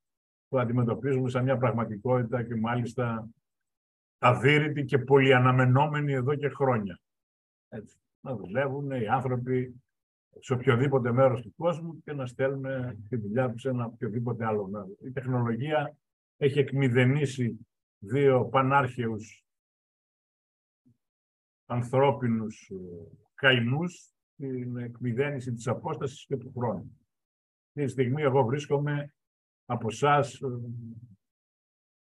[0.48, 3.30] το αντιμετωπίζουμε σαν μια πραγματικότητα και μάλιστα
[4.18, 7.00] αδύρυτη και πολυαναμενόμενη εδώ και χρόνια.
[7.70, 7.98] Έτσι.
[8.22, 9.82] Να δουλεύουν οι άνθρωποι
[10.40, 12.66] σε οποιοδήποτε μέρος του κόσμου και να στέλνουν
[13.10, 14.90] τη δουλειά τους σε ένα οποιοδήποτε άλλο μέρο.
[15.06, 15.96] Η τεχνολογία
[16.38, 17.68] έχει εκμηδενήσει
[18.04, 19.46] δύο πανάρχαιους
[21.66, 22.76] ανθρώπινους ε,
[23.34, 27.00] καημούς την εκμηδένιση της απόστασης και του χρόνου.
[27.68, 29.14] Αυτή τη στιγμή εγώ βρίσκομαι
[29.66, 30.40] από εσάς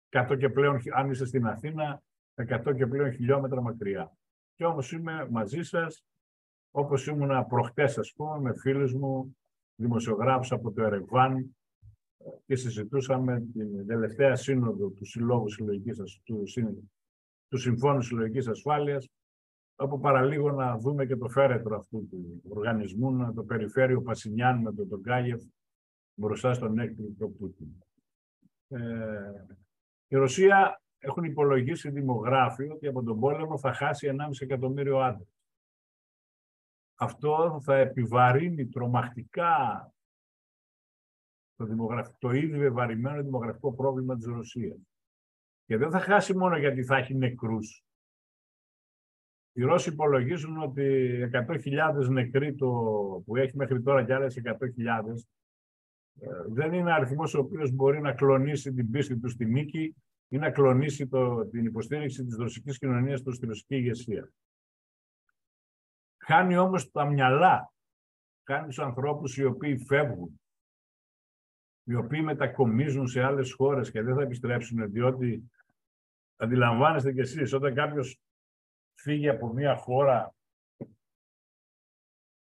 [0.09, 2.03] 100 και πλέον, αν είστε στην Αθήνα,
[2.35, 4.11] 100 και πλέον χιλιόμετρα μακριά.
[4.55, 6.05] Και όμως είμαι μαζί σας,
[6.71, 9.37] όπως ήμουν προχτές, ας πούμε, με φίλους μου,
[9.75, 11.55] δημοσιογράφους από το Ερεβάν
[12.45, 16.43] και συζητούσαμε την τελευταία σύνοδο του Συλλόγου Συλλογικής, του,
[17.47, 19.09] του Συμφώνου Συλλογικής Ασφάλειας,
[19.75, 24.61] όπου παραλίγο να δούμε και το φέρετρο αυτού του οργανισμού, να το περιφέρει ο Πασινιάν
[24.61, 25.41] με τον Τογκάγεφ
[26.13, 27.67] μπροστά στον έκτακτο Πούτιν.
[28.67, 29.45] Ε,
[30.07, 35.27] η Ρωσία έχουν υπολογίσει δημογράφοι ότι από τον πόλεμο θα χάσει 1,5 εκατομμύριο άντρες.
[36.95, 39.92] Αυτό θα επιβαρύνει τρομακτικά
[41.55, 44.77] το, δημογραφικό, το ήδη βεβαρημένο δημογραφικό πρόβλημα της Ρωσίας.
[45.65, 47.83] Και δεν θα χάσει μόνο γιατί θα έχει νεκρούς.
[49.55, 52.69] Οι Ρώσοι υπολογίζουν ότι 100.000 νεκροί το,
[53.25, 54.57] που έχει μέχρι τώρα και άλλες 100.000
[56.19, 59.95] ε, δεν είναι αριθμός ο οποίος μπορεί να κλονίσει την πίστη τους στη νίκη
[60.27, 64.31] ή να κλονίσει το, την υποστήριξη της ρωσικής κοινωνίας τους στη ρωσική ηγεσία.
[66.17, 67.73] Χάνει όμως τα μυαλά,
[68.43, 70.41] χάνει τους ανθρώπους οι οποίοι φεύγουν,
[71.83, 75.51] οι οποίοι μετακομίζουν σε άλλες χώρες και δεν θα επιστρέψουν, διότι
[76.35, 78.19] αντιλαμβάνεστε κι εσείς, όταν κάποιος
[78.93, 80.35] φύγει από μια χώρα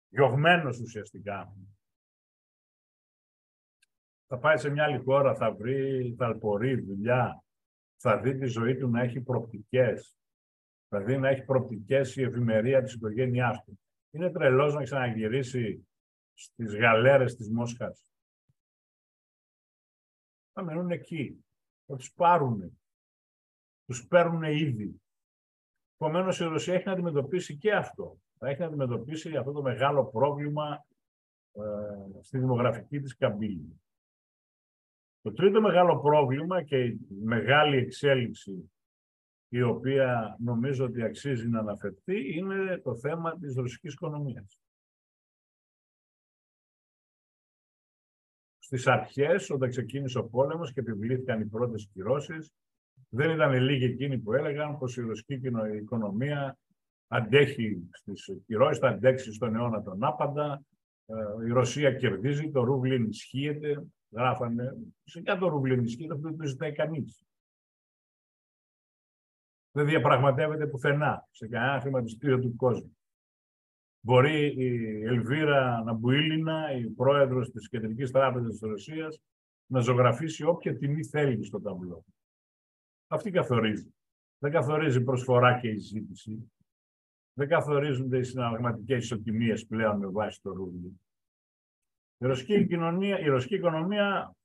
[0.09, 1.57] διωγμένος ουσιαστικά,
[4.27, 7.45] θα πάει σε μια άλλη χώρα, θα βρει ταλπορή, δουλειά,
[7.97, 10.17] θα δει τη ζωή του να έχει προοπτικές,
[10.89, 13.81] θα δει να έχει προοπτικές η ευημερία της οικογένειάς του.
[14.11, 15.89] Είναι τρελός να ξαναγυρίσει
[16.35, 18.12] στις γαλέρες της Μόσχας.
[20.53, 21.45] Θα μενούν εκεί,
[21.87, 22.79] θα τους πάρουν,
[23.85, 25.01] τους παίρνουν ήδη.
[25.95, 28.19] Επομένως, η Ρωσία έχει να αντιμετωπίσει και αυτό.
[28.39, 30.87] Θα έχει να αντιμετωπίσει αυτό το μεγάλο πρόβλημα
[31.53, 33.81] ε, στη δημογραφική της καμπύλη.
[35.21, 38.71] Το τρίτο μεγάλο πρόβλημα και η μεγάλη εξέλιξη
[39.49, 44.61] η οποία νομίζω ότι αξίζει να αναφερθεί είναι το θέμα της ρωσικής οικονομίας.
[48.73, 52.53] Στις αρχές, όταν ξεκίνησε ο πόλεμος και επιβλήθηκαν οι πρώτες κυρώσεις,
[53.09, 55.41] δεν ήταν λίγοι εκείνοι που έλεγαν πως η ρωσική
[55.81, 56.59] οικονομία
[57.09, 60.63] αντέχει στις κυρώσεις, θα αντέξει στον αιώνα τον άπαντα,
[61.07, 64.77] ε, η Ρωσία κερδίζει, το ρούβλι ενισχύεται, γράφανε.
[65.05, 67.25] Φυσικά το ρούβλι ενισχύεται, αυτό δεν το ζητάει κανείς.
[69.71, 72.97] Δεν διαπραγματεύεται πουθενά σε κανένα χρηματιστήριο του κόσμου.
[74.05, 79.21] Μπορεί η Ελβίρα Ναμπουίλινα, η πρόεδρος της Κεντρικής Τράπεζας της Ρωσίας,
[79.67, 82.05] να ζωγραφίσει όποια τιμή θέλει στο ταμπλό.
[83.07, 83.95] Αυτή καθορίζει.
[84.39, 86.53] Δεν καθορίζει προσφορά και η ζήτηση.
[87.33, 91.01] Δεν καθορίζονται οι συναλλαγματικές ισοτιμίες πλέον με βάση το ρούβλι.
[92.19, 94.37] Η ρωσική, κοινωνία, η ρωσική οικονομία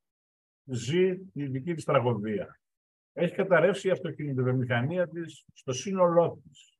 [0.66, 2.60] ζει τη δική της τραγωδία.
[3.14, 6.77] Έχει καταρρεύσει η αυτοκινητοβιομηχανία της στο σύνολό της.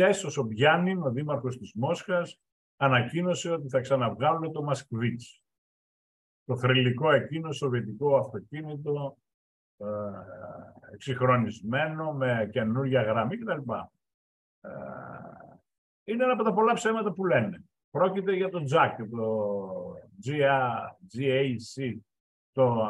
[0.00, 2.40] Χτες ο Σομπιάνιν, ο δήμαρχος της Μόσχας,
[2.76, 5.42] ανακοίνωσε ότι θα ξαναβγάλουν το Μασκβίτς.
[6.44, 9.18] Το θρελικό εκείνο σοβιετικό αυτοκίνητο,
[9.76, 9.86] ε,
[10.92, 13.72] εξυγχρονισμένο, με καινούργια γραμμή κτλ.
[14.60, 14.70] Ε,
[16.04, 17.64] είναι ένα από τα πολλά ψέματα που λένε.
[17.90, 19.94] Πρόκειται για το JAC, το
[21.12, 21.96] GAC,
[22.52, 22.86] το,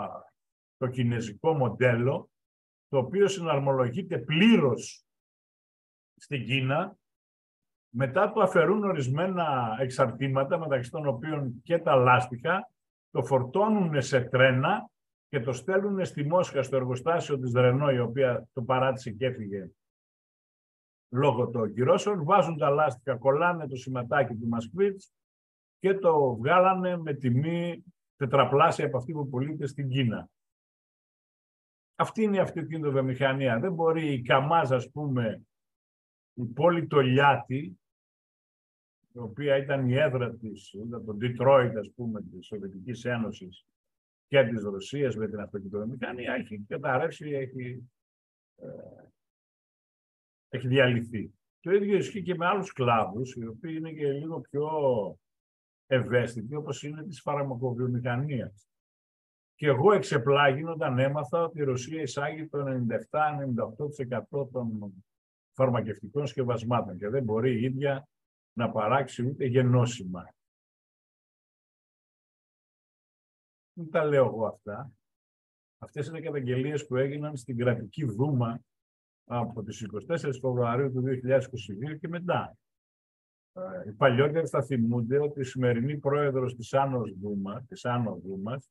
[0.76, 2.30] το κινέζικο μοντέλο,
[2.88, 5.04] το οποίο συναρμολογείται πλήρως
[6.16, 6.98] στην Κίνα,
[7.90, 12.70] μετά το αφαιρούν ορισμένα εξαρτήματα, μεταξύ των οποίων και τα λάστιχα,
[13.10, 14.90] το φορτώνουν σε τρένα
[15.28, 19.70] και το στέλνουν στη Μόσχα, στο εργοστάσιο της Ρενό, η οποία το παράτησε και έφυγε
[21.12, 25.12] λόγω των κυρώσεων, βάζουν τα λάστιχα, κολλάνε το σηματάκι του Μασκβίτς
[25.78, 27.84] και το βγάλανε με τιμή
[28.16, 30.28] τετραπλάσια από αυτή που πωλείται στην Κίνα.
[31.96, 33.58] Αυτή είναι η αυτοκίνητο-βιομηχανία.
[33.58, 35.42] Δεν μπορεί η Καμάζ, ας πούμε,
[36.34, 37.79] η πόλη το Λιάτι,
[39.12, 43.66] η οποία ήταν η έδρα της, ήταν το Detroit, ας πούμε, της Σοβιετικής Ένωσης
[44.26, 47.90] και της Ρωσίας με την αυτοκινητομηχανία, έχει καταρρεύσει, έχει,
[48.56, 48.68] ε,
[50.48, 51.32] έχει διαλυθεί.
[51.60, 54.68] Το ίδιο ισχύει και με άλλους κλάδους, οι οποίοι είναι και λίγο πιο
[55.86, 58.68] ευαίσθητοι, όπως είναι της φαρμακοβιομηχανίας.
[59.54, 64.94] Και εγώ εξεπλάγει όταν έμαθα ότι η Ρωσία εισάγει το 97-98% των
[65.52, 68.08] φαρμακευτικών σκευασμάτων και δεν μπορεί η ίδια
[68.52, 70.34] να παράξει ούτε γενώσιμα.
[73.72, 74.92] Δεν τα λέω εγώ αυτά.
[75.78, 78.60] Αυτές είναι καταγγελίες που έγιναν στην κρατική δούμα
[79.24, 82.56] από τις 24 Φεβρουαρίου του 2022 και μετά.
[83.52, 88.70] Ε, οι παλιότεροι θα θυμούνται ότι η σημερινή πρόεδρος της Άνω Δούμα, της Άνω Δούμας,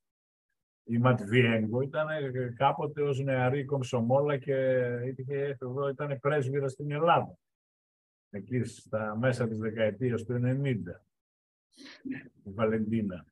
[0.84, 2.08] η Ματβιέγκο, ήταν
[2.56, 4.56] κάποτε ως νεαρή κομψομόλα και
[5.18, 7.38] είχε, εδώ ήταν πρέσβυρα στην Ελλάδα.
[8.30, 11.04] Εκεί στα μέσα της δεκαετίας του 90.
[12.44, 13.26] Η Βαλεντίνα.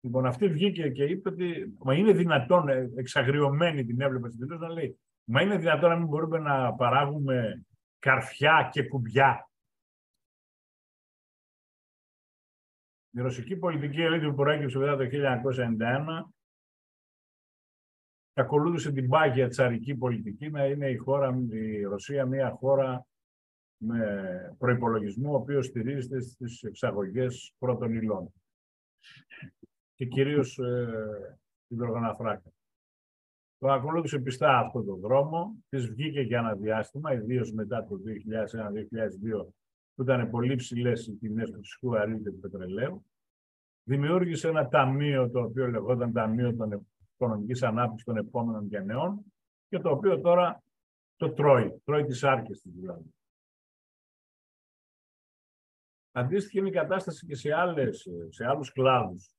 [0.00, 4.60] Λοιπόν, αυτή βγήκε και είπε ότι μα είναι δυνατόν, ε, εξαγριωμένη την έβλεπε στην τελείως,
[4.60, 4.98] να λέει
[5.32, 7.66] Μα είναι δυνατόν να μην μπορούμε να παράγουμε
[7.98, 9.50] καρφιά και κουμπιά.
[13.10, 16.32] Η ρωσική πολιτική ελίτ που προέκυψε μετά το 1991
[18.32, 23.06] ακολούθησε την πάγια τσαρική πολιτική να είναι η, χώρα, η Ρωσία μια χώρα
[23.82, 28.32] με προϋπολογισμό ο οποίος στηρίζεται στις εξαγωγές πρώτων υλών
[29.94, 32.52] και κυρίως ε, υδρογοναθράκα.
[33.58, 38.00] Το ακολούθησε πιστά αυτό το δρόμο, της βγήκε για ένα διάστημα, ιδίως μετά το
[39.42, 39.46] 2001-2002,
[39.94, 43.04] που ήταν πολύ ψηλές οι τιμές του φυσικού αερίου και του πετρελαίου.
[43.82, 49.24] Δημιούργησε ένα ταμείο το οποίο λεγόταν Ταμείο των Οικονομικής Ανάπτυξης των Επόμενων Γενεών
[49.68, 50.62] και το οποίο τώρα
[51.16, 53.14] το τρώει, τρώει τις άρκες του δηλαδή.
[56.12, 59.34] Αντίστοιχη είναι η κατάσταση και σε, άλλες, σε άλλους κλάδους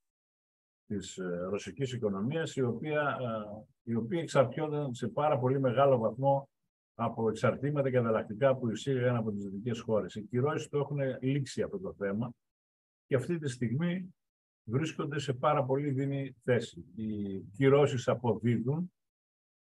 [0.86, 6.48] της ε, ρωσικής οικονομίας, η οποία, ε, η οποία εξαρτιόταν σε πάρα πολύ μεγάλο βαθμό
[6.94, 10.14] από εξαρτήματα και ανταλλακτικά που εισήγαγαν από τις δυτικές χώρες.
[10.14, 12.32] Οι κυρώσεις το έχουν λήξει αυτό το θέμα
[13.06, 14.14] και αυτή τη στιγμή
[14.64, 16.84] βρίσκονται σε πάρα πολύ δίνη θέση.
[16.94, 18.92] Οι κυρώσεις αποδίδουν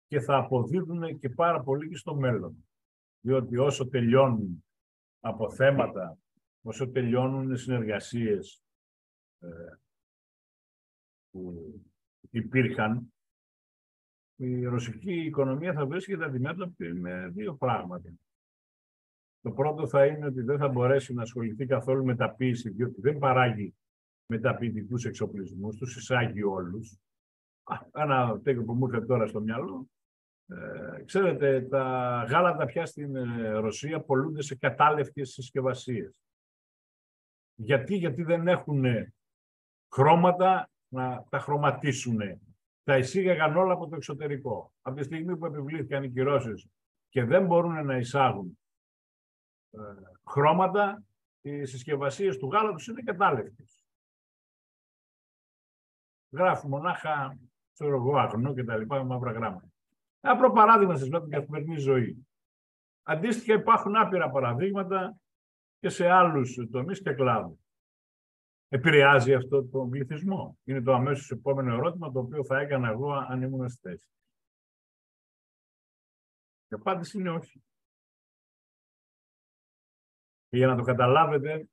[0.06, 2.66] και θα αποδίδουν και πάρα πολύ και στο μέλλον.
[3.20, 4.64] Διότι όσο τελειώνουν
[5.20, 6.18] από θέματα,
[6.62, 8.62] όσο τελειώνουν συνεργασίες
[9.38, 9.48] ε,
[11.30, 11.72] που
[12.30, 13.12] υπήρχαν,
[14.36, 18.12] η ρωσική οικονομία θα βρίσκεται αντιμέτωπη με δύο πράγματα.
[19.40, 23.00] Το πρώτο θα είναι ότι δεν θα μπορέσει να ασχοληθεί καθόλου με τα ποίηση, διότι
[23.00, 23.74] δεν παράγει
[24.26, 26.98] μεταποιητικούς εξοπλισμούς, τους εισάγει όλους.
[27.92, 29.88] Ένα τέτοιο που μου ήρθε τώρα στο μυαλό.
[30.46, 31.82] Ε, ξέρετε, τα
[32.28, 36.14] γάλατα πια στην ε, Ρωσία πολλούνται σε κατάλευκες συσκευασίες.
[37.60, 38.84] Γιατί, γιατί δεν έχουν
[39.94, 42.20] χρώματα να τα χρωματίσουν.
[42.82, 44.72] Τα εισήγαγαν όλα από το εξωτερικό.
[44.82, 46.66] Από τη στιγμή που επιβλήθηκαν οι κυρώσεις
[47.08, 48.58] και δεν μπορούν να εισάγουν
[49.70, 49.78] ε,
[50.24, 51.02] χρώματα,
[51.40, 53.82] οι συσκευασίες του γάλατος είναι κατάλευτες.
[56.30, 57.38] Γράφουν μονάχα,
[57.72, 59.68] ξέρω εγώ, αγνό και τα λοιπά, με μαύρα γράμματα.
[60.20, 62.26] Ένα απλό παράδειγμα σας λέω την καθημερινή ζωή.
[63.02, 65.20] Αντίστοιχα υπάρχουν άπειρα παραδείγματα
[65.80, 67.58] και σε άλλους τομείς και κλάδους.
[68.68, 70.58] Επηρεάζει αυτό τον πληθυσμό.
[70.64, 74.06] Είναι το αμέσως επόμενο ερώτημα το οποίο θα έκανα εγώ αν ήμουν στη θέση.
[76.68, 77.62] Η απάντηση είναι όχι.
[80.48, 81.68] Και για να το καταλάβετε,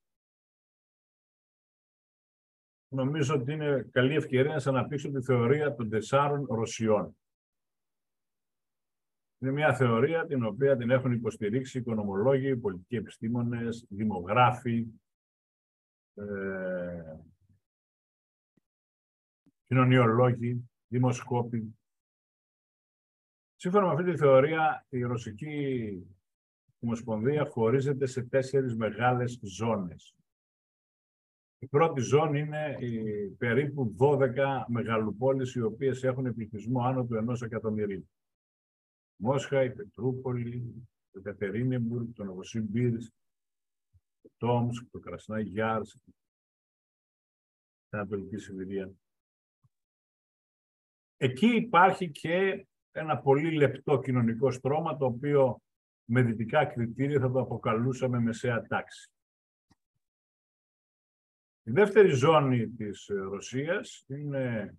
[2.87, 7.17] νομίζω ότι είναι καλή ευκαιρία να σας αναπτύξω τη θεωρία των τεσσάρων Ρωσιών.
[9.39, 14.87] Είναι μια θεωρία την οποία την έχουν υποστηρίξει οικονομολόγοι, πολιτικοί επιστήμονες, δημογράφοι,
[16.13, 17.15] ε,
[19.67, 21.75] κοινωνιολόγοι, δημοσκόποι.
[23.55, 25.99] Σύμφωνα με αυτή τη θεωρία, η Ρωσική
[26.79, 30.15] Ομοσπονδία χωρίζεται σε τέσσερις μεγάλες ζώνες.
[31.59, 37.41] Η πρώτη ζώνη είναι οι περίπου 12 μεγαλοπόλεις οι οποίες έχουν πληθυσμό άνω του ενός
[37.41, 38.09] εκατομμυρίου.
[39.15, 43.11] Μόσχα, η Πετρούπολη, το Κατερίνεμπουργκ, το Νοβοσίμπιρς,
[44.21, 46.13] το Τόμσκ, το Κρασνά Γιάρ, στην
[47.89, 48.91] Ανατολική Σιβηρία.
[51.17, 55.61] Εκεί υπάρχει και ένα πολύ λεπτό κοινωνικό στρώμα, το οποίο
[56.05, 59.09] με δυτικά κριτήρια θα το αποκαλούσαμε μεσαία τάξη.
[61.63, 64.75] Η δεύτερη ζώνη της Ρωσίας είναι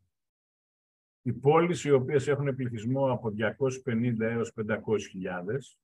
[1.26, 3.32] οι πόλεις οι οποίες έχουν πληθυσμό από
[3.84, 4.78] 250 έως 500
[5.10, 5.78] χιλιάδες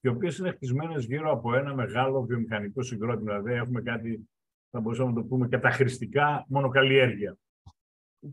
[0.00, 3.40] οι οποίες είναι χτισμένες γύρω από ένα μεγάλο βιομηχανικό συγκρότημα.
[3.40, 4.28] Δηλαδή, έχουμε κάτι,
[4.70, 7.36] θα μπορούσαμε να το πούμε, καταχρηστικά μονοκαλλιέργεια.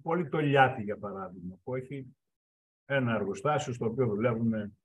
[0.01, 2.15] Πολύ το Λιάτι, για παράδειγμα, που έχει
[2.85, 4.77] ένα εργοστάσιο στο οποίο δουλεύουν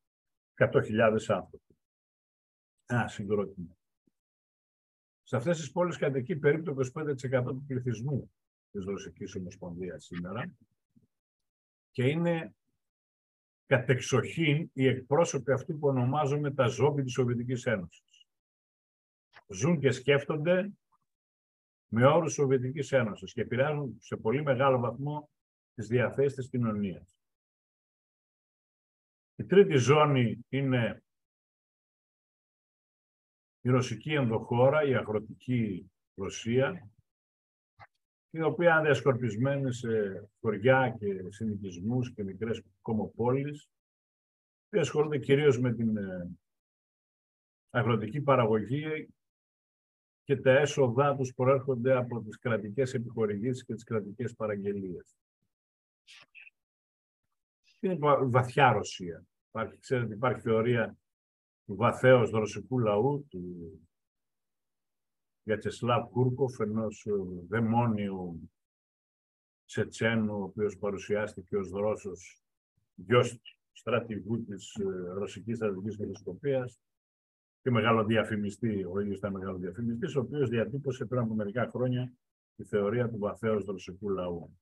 [0.55, 1.77] 100.000 άνθρωποι.
[2.87, 3.77] Ένα συγκρότημα.
[5.23, 8.31] Σε αυτές τις πόλεις κατοικεί περίπου το 25% του πληθυσμού
[8.71, 10.55] της Ρωσικής Ομοσπονδίας σήμερα
[11.90, 12.55] και είναι
[13.66, 18.26] κατεξοχήν οι εκπρόσωποι αυτού που ονομάζουμε τα ζόμπι της Σοβιετικής Ένωσης.
[19.46, 20.70] Ζουν και σκέφτονται
[21.88, 25.31] με όρους Σοβιετικής Ένωσης και επηρεάζουν σε πολύ μεγάλο βαθμό
[25.74, 27.18] τις διαθέσεις της κοινωνίας.
[29.37, 31.03] Η τρίτη ζώνη είναι
[33.61, 36.90] η ρωσική ενδοχώρα, η αγροτική Ρωσία,
[38.31, 39.88] η οποία είναι διασκορπισμένη σε
[40.40, 43.69] χωριά και συνοικισμούς και μικρές κομοπόλεις,
[44.69, 46.31] που ασχολούνται κυρίως με την ε,
[47.71, 49.09] αγροτική παραγωγή
[50.25, 55.16] και τα έσοδά τους προέρχονται από τις κρατικές επιχορηγήσεις και τις κρατικές παραγγελίες.
[57.81, 59.25] Είναι βαθιά Ρωσία.
[59.49, 60.97] Υπάρχει, ξέρετε, υπάρχει θεωρία
[61.64, 63.71] του βαθέως ρωσικού λαού, του
[65.51, 67.13] Γιατσεσλάβ Κούρκοφ, ενός ε,
[67.49, 68.51] δαιμόνιου
[69.67, 72.43] Τσετσένου, ο οποίος παρουσιάστηκε ως Ρώσος
[72.95, 73.41] γιος
[73.73, 76.81] στρατηγού της ε, Ρωσικής Στρατηγικής Μελοσκοπίας
[77.63, 82.13] και μεγάλο διαφημιστή, ο ίδιος ήταν μεγάλο διαφημιστής, ο οποίος διατύπωσε πριν από μερικά χρόνια
[82.57, 84.59] τη θεωρία του βαθέως ρωσικού λαού.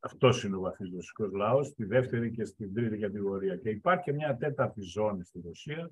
[0.00, 3.56] Αυτός είναι ο βαθύς ρωσικός λαός, στη δεύτερη και στην τρίτη κατηγορία.
[3.56, 5.90] Και υπάρχει και μια τέταρτη ζώνη στη Ρωσία,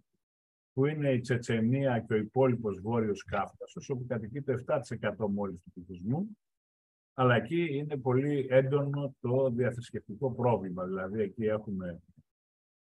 [0.72, 5.70] που είναι η Τσετσενία και ο υπόλοιπος Βόρειος Κάφκασος, όπου κατοικεί το 7% μόλις του
[5.70, 6.38] πληθυσμού.
[7.14, 10.85] Αλλά εκεί είναι πολύ έντονο το διαθρησκευτικό πρόβλημα.
[10.85, 12.02] Δηλαδή, εκεί έχουμε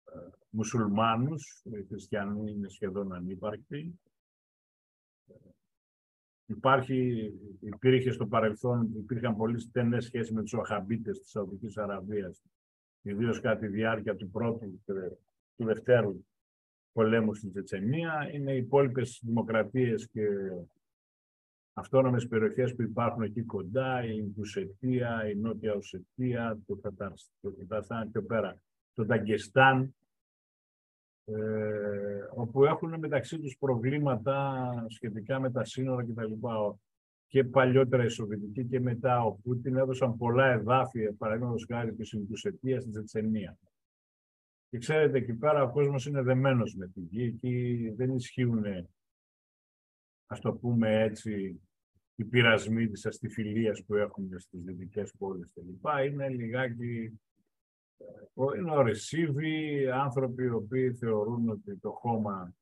[0.05, 0.19] ε,
[0.51, 3.99] μουσουλμάνους, οι χριστιανοί είναι σχεδόν ανύπαρκτοι,
[6.47, 12.43] Υπάρχει, υπήρχε στο παρελθόν, υπήρχαν πολύ στενές σχέσεις με τους Αχαμπίτες της Σαουδικής Αραβίας,
[13.03, 14.93] ιδίως κατά τη διάρκεια του πρώτου και
[15.57, 16.25] του δευτέρου
[16.97, 18.31] πολέμου στην Τσετσενία.
[18.33, 20.27] Είναι οι υπόλοιπες δημοκρατίες και
[21.73, 28.61] αυτόνομες περιοχές που υπάρχουν εκεί κοντά, η Γκουσετία, η Νότια Οσετία, το Ταταρστάν και πέρα,
[28.95, 29.95] το Ταγκεστάν,
[31.25, 31.35] ε,
[32.35, 36.33] όπου έχουν μεταξύ τους προβλήματα σχετικά με τα σύνορα κτλ.
[37.27, 42.83] Και παλιότερα η Σοβιετική και μετά ο Πούτιν έδωσαν πολλά εδάφια, παραδείγματος χάρη της Ινκουσετίας
[42.83, 43.59] στην Τσετσενία.
[44.77, 48.65] Και ξέρετε, εκεί πέρα ο κόσμος είναι δεμένος με τη γη, εκεί δεν ισχύουν,
[50.27, 51.61] ας το πούμε έτσι,
[52.15, 56.07] οι πειρασμοί της αστιφιλίας που έχουμε στις δυτικές πόλεις κλπ.
[56.07, 57.21] Είναι λιγάκι
[58.57, 62.55] είναι ορεσίβοι, άνθρωποι οι οποίοι θεωρούν ότι το χώμα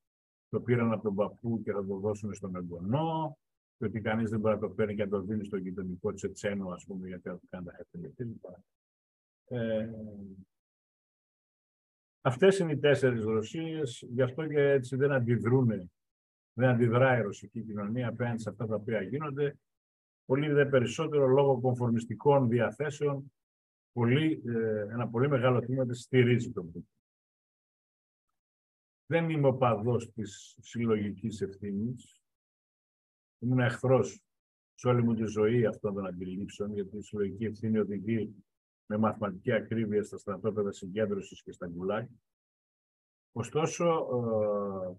[0.48, 3.38] το πήραν από τον παππού και θα το δώσουν στον εγγονό
[3.78, 6.68] και ότι κανείς δεν μπορεί να το παίρνει και να το δίνει στο γειτονικό τσετσένο,
[6.68, 8.44] ας πούμε, γιατί θα του κάνει τα κλπ.
[9.48, 9.90] Ε,
[12.26, 15.90] αυτές είναι οι τέσσερις Ρωσίες, γι' αυτό και έτσι δεν αντιδρούν,
[16.52, 19.58] δεν αντιδράει η ρωσική κοινωνία απέναντι σε αυτά τα οποία γίνονται,
[20.24, 23.32] πολύ δε περισσότερο λόγω κομφορμιστικών διαθέσεων
[23.92, 26.88] πολύ, ε, ένα πολύ μεγάλο τμήμα της στηρίζει τον Πούτιν.
[29.06, 32.22] Δεν είμαι ο παδός της συλλογικής ευθύνης.
[33.38, 34.22] Ήμουν εχθρός
[34.74, 38.34] σε όλη μου τη ζωή αυτών των αντιλήψεων, γιατί η συλλογική ευθύνη οδηγεί
[38.94, 42.08] με μαθηματική ακρίβεια στα στρατόπεδα συγκέντρωσης και στα γκουλάκ.
[43.32, 44.96] Ωστόσο, ε,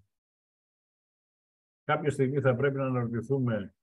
[1.83, 3.75] κάποια στιγμή θα πρέπει να αναρωτηθούμε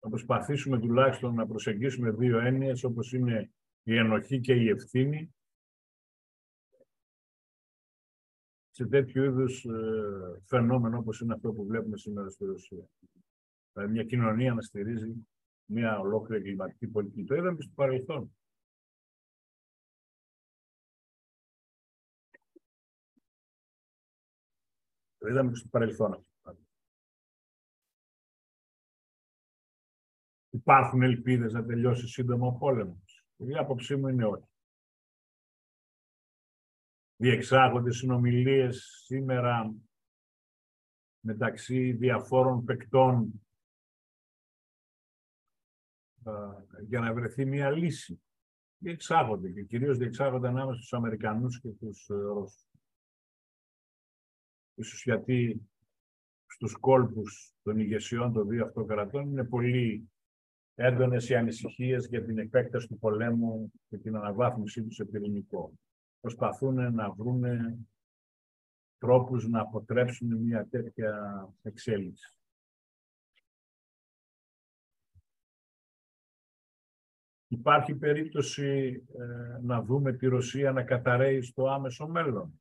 [0.00, 3.50] να προσπαθήσουμε τουλάχιστον να προσεγγίσουμε δύο έννοιες όπως είναι
[3.82, 5.34] η ενοχή και η ευθύνη
[8.70, 12.88] σε τέτοιου είδους ε, φαινόμενο όπως είναι αυτό που βλέπουμε σήμερα στη Ρωσία.
[13.72, 15.26] Δηλαδή μια κοινωνία να στηρίζει
[15.66, 17.24] μια ολόκληρη κλιματική πολιτική.
[17.24, 18.36] Το είδαμε στο παρελθόν.
[25.18, 26.56] Το είδαμε και στο παρελθόν αυτό.
[30.50, 33.24] Υπάρχουν ελπίδες να τελειώσει σύντομα ο πόλεμος.
[33.36, 34.48] Η άποψή μου είναι όχι.
[37.16, 39.74] Διεξάγονται συνομιλίες σήμερα
[41.20, 43.45] μεταξύ διαφόρων παικτών
[46.86, 48.20] για να βρεθεί μια λύση.
[48.78, 52.66] Διεξάγονται και κυρίως διεξάγονται ανάμεσα στους Αμερικανούς και τους ε, Ρώσους.
[54.74, 55.68] Ίσως γιατί
[56.46, 60.10] στους κόλπους των ηγεσιών των δύο αυτοκρατών είναι πολύ
[60.74, 65.72] έντονες οι ανησυχίες για την επέκταση του πολέμου και την αναβάθμιση του σε πυρηνικό.
[66.20, 67.44] προσπαθούν να βρουν
[68.98, 72.38] τρόπους να αποτρέψουν μια τέτοια εξέλιξη.
[77.48, 82.60] Υπάρχει περίπτωση ε, να δούμε τη Ρωσία να καταραίει στο άμεσο μέλλον;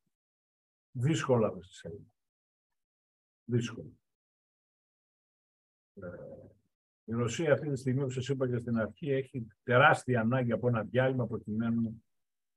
[0.91, 2.09] Δύσκολα θα σας έλεγα.
[3.45, 3.89] Δύσκολα.
[5.93, 6.07] Ε,
[7.05, 10.67] η Ρωσία αυτή τη στιγμή, όπως σας είπα και στην αρχή, έχει τεράστια ανάγκη από
[10.67, 12.03] ένα διάλειμμα προκειμένου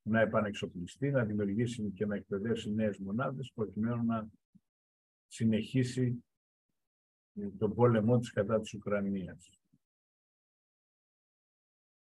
[0.01, 4.27] να επανεξοπλιστεί, να δημιουργήσει και να εκπαιδεύσει νέες μονάδες, προκειμένου να
[5.27, 6.23] συνεχίσει
[7.57, 9.58] τον πόλεμό της κατά της Ουκρανίας.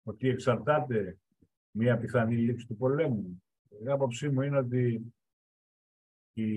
[0.03, 1.17] Ότι εξαρτάται
[1.71, 3.43] μια πιθανή λήξη του πολέμου.
[3.83, 5.13] Η άποψή μου είναι ότι
[6.33, 6.49] η,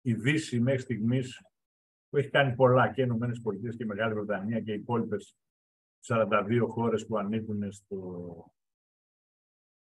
[0.00, 1.42] η Δύση μέχρι στιγμής
[2.08, 5.36] που έχει κάνει πολλά και οι Ηνωμένες Πολιτείες και η Μεγάλη Βρετανία και οι υπόλοιπες
[6.06, 8.52] 42 χώρες που ανήκουν στο,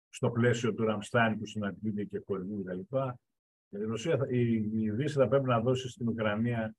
[0.10, 2.98] στο πλαίσιο του Ραμστάιν που συναντούνται και κορυφή κτλ.
[3.70, 6.76] Η, Ρωσία, η, η Δύση θα πρέπει να δώσει στην Ουκρανία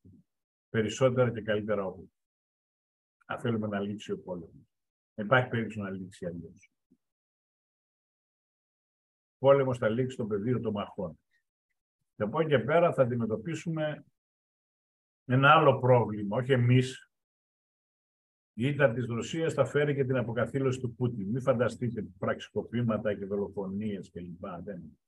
[0.69, 2.07] περισσότερα και καλύτερα όπλα.
[3.31, 4.77] Αν θέλουμε να λήξει ο πόλεμος.
[5.15, 6.71] Δεν υπάρχει περίπτωση να λήξει αλλιώς.
[9.35, 11.21] Ο πόλεμος θα λήξει στο πεδίο των μαχών.
[12.15, 14.05] Και από εκεί και πέρα θα αντιμετωπίσουμε
[15.25, 17.13] ένα άλλο πρόβλημα, όχι εμείς,
[18.53, 21.29] η ήττα της Ρωσίας θα φέρει και την αποκαθήλωση του Πούτιν.
[21.29, 24.47] Μην φανταστείτε πραξικοπήματα και δολοφονίες κλπ.
[24.63, 24.99] Δεν.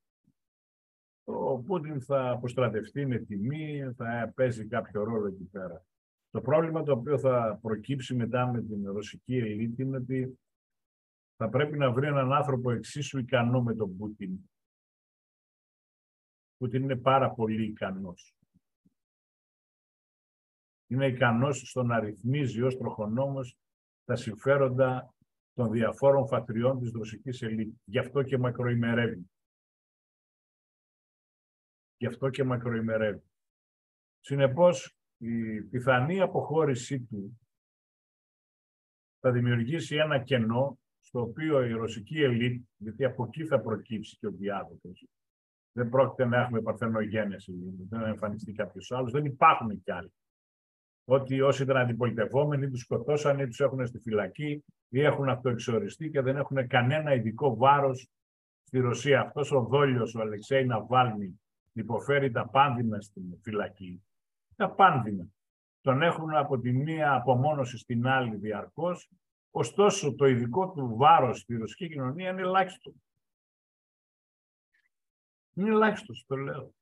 [1.24, 5.84] Ο Πούτιν θα αποστρατευτεί με τιμή, θα παίζει κάποιο ρόλο εκεί πέρα.
[6.30, 10.38] Το πρόβλημα το οποίο θα προκύψει μετά με την ρωσική ελίτ είναι ότι
[11.36, 14.32] θα πρέπει να βρει έναν άνθρωπο εξίσου ικανό με τον Πούτιν.
[16.52, 18.34] Ο Πούτιν είναι πάρα πολύ ικανός
[20.90, 23.56] είναι ικανός στο να ρυθμίζει ως τροχονόμος
[24.04, 25.14] τα συμφέροντα
[25.52, 27.74] των διαφόρων φατριών της ρωσικής ελίτ.
[27.84, 29.30] Γι' αυτό και μακροημερεύει.
[31.96, 33.22] Γι' αυτό και μακροημερεύει.
[34.20, 37.40] Συνεπώς, η πιθανή αποχώρησή του
[39.20, 44.26] θα δημιουργήσει ένα κενό στο οποίο η ρωσική ελίτ, γιατί από εκεί θα προκύψει και
[44.26, 45.06] ο διάδοχος,
[45.72, 47.52] δεν πρόκειται να έχουμε παρθενογένεση,
[47.88, 50.12] δεν θα εμφανιστεί κάποιος άλλος, δεν υπάρχουν κι άλλοι
[51.12, 56.20] ότι όσοι ήταν αντιπολιτευόμενοι τους σκοτώσαν ή τους έχουν στη φυλακή ή έχουν αυτοεξοριστεί και
[56.20, 58.08] δεν έχουν κανένα ειδικό βάρος
[58.62, 59.20] στη Ρωσία.
[59.20, 61.40] Αυτός ο δόλιος, ο Αλεξέη Ναβάλνη,
[61.72, 64.02] υποφέρει τα πάνδυνα στην φυλακή.
[64.60, 65.26] Τα πάνδυνα.
[65.80, 69.10] Τον έχουν από τη μία απομόνωση στην άλλη διαρκώς.
[69.50, 72.92] Ωστόσο, το ειδικό του βάρος στη ρωσική κοινωνία είναι ελάχιστο.
[75.54, 76.74] Είναι ελάχιστο, το λέω.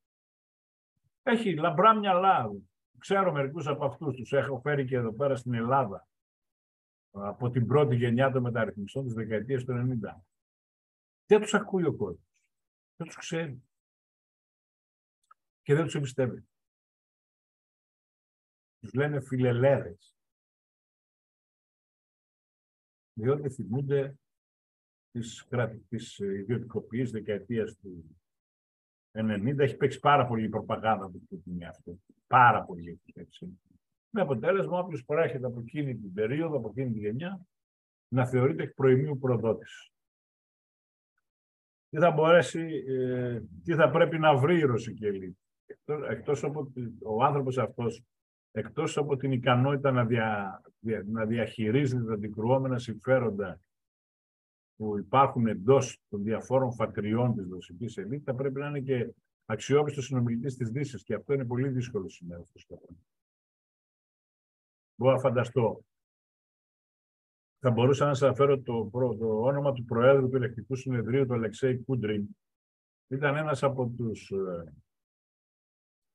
[1.22, 2.50] Έχει λαμπρά μυαλά
[2.98, 6.08] Ξέρω μερικούς από αυτούς, τους έχω φέρει και εδώ πέρα στην Ελλάδα
[7.10, 10.24] από την πρώτη γενιά των μεταρρυθμιστών της δεκαετίας του 90.
[11.26, 12.26] Δεν τους ακούει ο κόσμος.
[12.96, 13.62] Δεν τους ξέρει.
[15.62, 16.48] Και δεν τους εμπιστεύει.
[18.80, 20.14] Τους λένε φιλελέδες.
[23.12, 24.18] Διότι θυμούνται
[25.10, 25.48] τις,
[25.88, 28.18] τις ιδιωτικοποιήσεις δεκαετίας του
[29.12, 31.98] 90 έχει παίξει πάρα πολύ η προπαγάνδα του Πούτιν αυτό.
[32.26, 33.60] Πάρα πολύ έχει παίξει.
[34.10, 37.40] Με αποτέλεσμα, όποιος προέρχεται από εκείνη την περίοδο, από εκείνη τη γενιά,
[38.08, 39.90] να θεωρείται εκ προημίου προδότης.
[41.90, 45.36] Τι θα μπορέσει, ε, τι θα πρέπει να βρει η ρωσική ελίτ;
[46.08, 46.72] Εκτός, από
[47.02, 48.04] ο άνθρωπος αυτός,
[48.58, 50.62] εκτός από την ικανότητα να, δια,
[51.06, 53.60] να διαχειρίζεται τα αντικρουόμενα συμφέροντα
[54.76, 59.10] που υπάρχουν εντός των διαφόρων φατριών της ρωσικής ελίτ, θα πρέπει να είναι και
[59.44, 61.02] αξιόπιστος συνομιλητής της Δύσης.
[61.02, 62.88] Και αυτό είναι πολύ δύσκολο σήμερα στο σκοπό.
[64.94, 65.80] Μπορώ να φανταστώ.
[67.58, 71.78] Θα μπορούσα να σα αναφέρω το, το όνομα του Προέδρου του Ελεκτικού Συνεδρίου, του Αλεξέη
[71.78, 72.28] Κούντριν.
[73.08, 74.32] Ήταν ένας από τους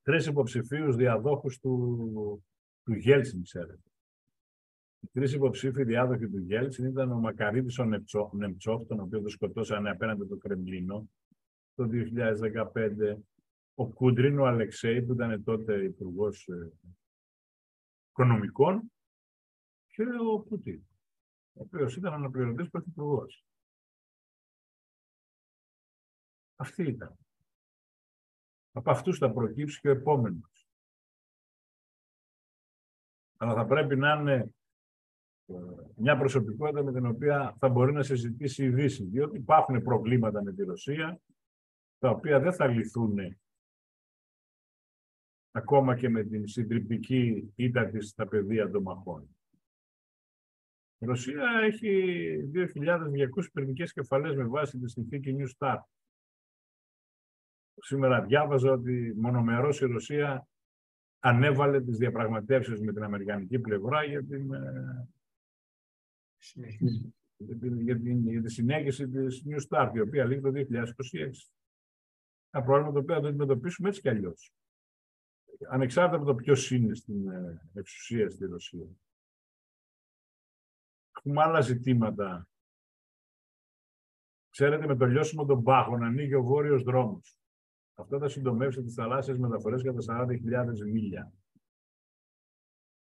[0.03, 2.43] ε, τρεις υποψηφίους διαδόχους του,
[2.83, 3.91] του Γέλσιν, ξέρετε.
[4.99, 7.85] Οι τρεις υποψήφοι διάδοχοι του Γέλτσιν ήταν ο Μακαρίδη ο
[8.31, 11.09] Νεμτσόφ, τον οποίο το σκοτώσανε απέναντι από το Κρεμλίνο
[11.75, 13.17] το 2015,
[13.73, 16.71] ο Κούντριν ο Αλεξέη, που ήταν τότε υπουργός ε,
[18.09, 18.91] οικονομικών,
[19.87, 20.81] και ο Πούτιν,
[21.53, 23.45] ο οποίος ήταν αναπληρωτής πρωθυπουργός.
[26.55, 27.17] Αυτή ήταν.
[28.75, 30.67] Από αυτούς θα προκύψει και ο επόμενος.
[33.37, 34.53] Αλλά θα πρέπει να είναι
[35.95, 40.53] μια προσωπικότητα με την οποία θα μπορεί να συζητήσει η Δύση, διότι υπάρχουν προβλήματα με
[40.53, 41.19] τη Ρωσία,
[41.99, 43.37] τα οποία δεν θα λυθούν
[45.51, 49.37] ακόμα και με την συντριπτική ήττα της στα πεδία των μαχών.
[50.97, 55.81] Η Ρωσία έχει 2.200 πυρηνικές κεφαλές με βάση τη συνθήκη New Start.
[57.85, 60.47] Σήμερα διάβαζα ότι μονομερός η Ρωσία
[61.19, 65.09] ανέβαλε τις διαπραγματεύσεις με την Αμερικανική πλευρά για την, ε,
[67.37, 70.63] για την, για την, για τη συνέχιση της New Start, η οποία λύγει το 2026.
[72.49, 74.53] Ένα πρόβλημα το οποίο θα το αντιμετωπίσουμε έτσι κι αλλιώς.
[75.69, 78.87] Ανεξάρτητα από το ποιος είναι στην ε, εξουσία στη Ρωσία.
[81.17, 82.47] Έχουμε άλλα ζητήματα.
[84.49, 87.37] Ξέρετε, με το λιώσιμο των πάχων ανοίγει ο βόρειος δρόμος.
[87.95, 91.33] Αυτό θα συντομεύσει τις θαλάσσιες μεταφορές κατά 40.000 μίλια.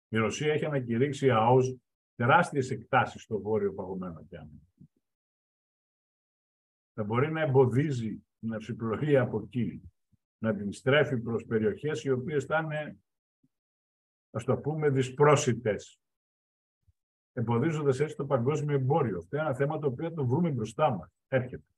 [0.08, 1.76] Η Ρωσία έχει ανακηρύξει ΑΟΣ
[2.16, 4.62] τεράστιες εκτάσεις στο βόρειο παγωμένο ωκεανό.
[6.94, 9.92] Θα μπορεί να εμποδίζει την αυσιπλοεία από εκεί,
[10.38, 12.98] να την στρέφει προς περιοχές οι οποίες θα είναι,
[14.32, 16.00] ας το πούμε, δυσπρόσιτες,
[17.34, 19.18] εμποδίζοντας έτσι το παγκόσμιο εμπόριο.
[19.18, 21.10] Αυτό είναι ένα θέμα το οποίο το βρούμε μπροστά μας.
[21.28, 21.73] Έρχεται.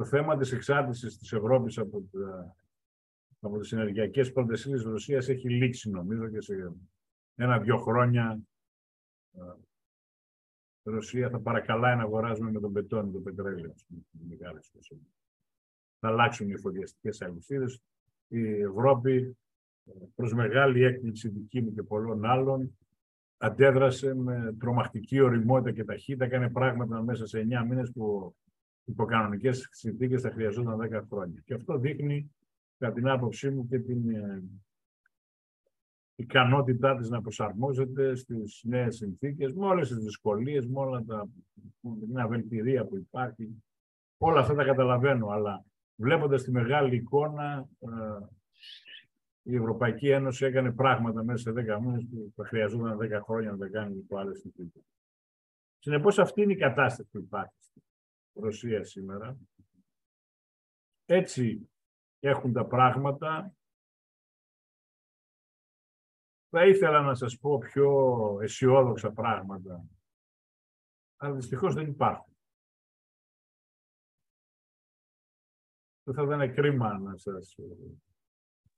[0.00, 2.56] Το θέμα της εξάρτησης της Ευρώπης από, τα,
[3.40, 6.72] από τις ενεργειακές πρώτες της Ρωσίας έχει λήξει νομίζω και σε
[7.34, 8.40] ένα-δυο χρόνια
[9.32, 9.40] ε,
[10.82, 13.74] η Ρωσία θα παρακαλάει να αγοράζουμε με τον πετόνι το πετρέλαιο.
[15.98, 17.80] Θα αλλάξουν οι εφοδιαστικές αλυσίδες.
[18.28, 19.36] Η Ευρώπη
[20.14, 22.78] προς μεγάλη έκπληξη δική μου και πολλών άλλων
[23.36, 28.34] αντέδρασε με τρομακτική οριμότητα και ταχύτητα, έκανε πράγματα μέσα σε 9 μήνες που
[28.90, 31.42] υπό κανονικέ συνθήκες θα χρειαζόταν 10 χρόνια.
[31.44, 32.34] Και αυτό δείχνει,
[32.78, 34.42] κατά την άποψή μου, και την ε,
[36.14, 41.28] ικανότητά της να προσαρμόζεται στις νέες συνθήκες, με όλες τις δυσκολίες, με όλα τα,
[41.80, 43.62] την αβελτηρία που υπάρχει.
[44.18, 45.64] Όλα αυτά τα καταλαβαίνω, αλλά
[45.96, 47.88] βλέποντας τη μεγάλη εικόνα, ε,
[49.42, 53.58] η Ευρωπαϊκή Ένωση έκανε πράγματα μέσα σε 10 μήνες που θα χρειαζόταν 10 χρόνια να
[53.58, 54.82] τα κάνει υπό άλλες συνθήκες.
[55.78, 57.60] Συνεπώς αυτή είναι η κατάσταση που υπάρχει
[58.32, 59.38] Ρωσία σήμερα.
[61.04, 61.70] Έτσι
[62.18, 63.54] έχουν τα πράγματα.
[66.48, 67.90] Θα ήθελα να σας πω πιο
[68.40, 69.84] αισιόδοξα πράγματα,
[71.16, 72.36] αλλά δυστυχώς δεν υπάρχουν.
[76.02, 77.56] Δεν θα ήταν κρίμα να σας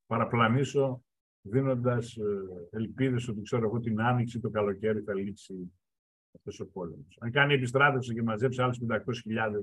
[0.05, 1.03] παραπλανήσω
[1.41, 5.73] δίνοντας ε, ελπίδες ότι ξέρω εγώ την άνοιξη το καλοκαίρι θα λήξει
[6.35, 7.17] αυτός ο πόλεμος.
[7.19, 9.59] Αν κάνει επιστράτευση και μαζέψει άλλους 500.000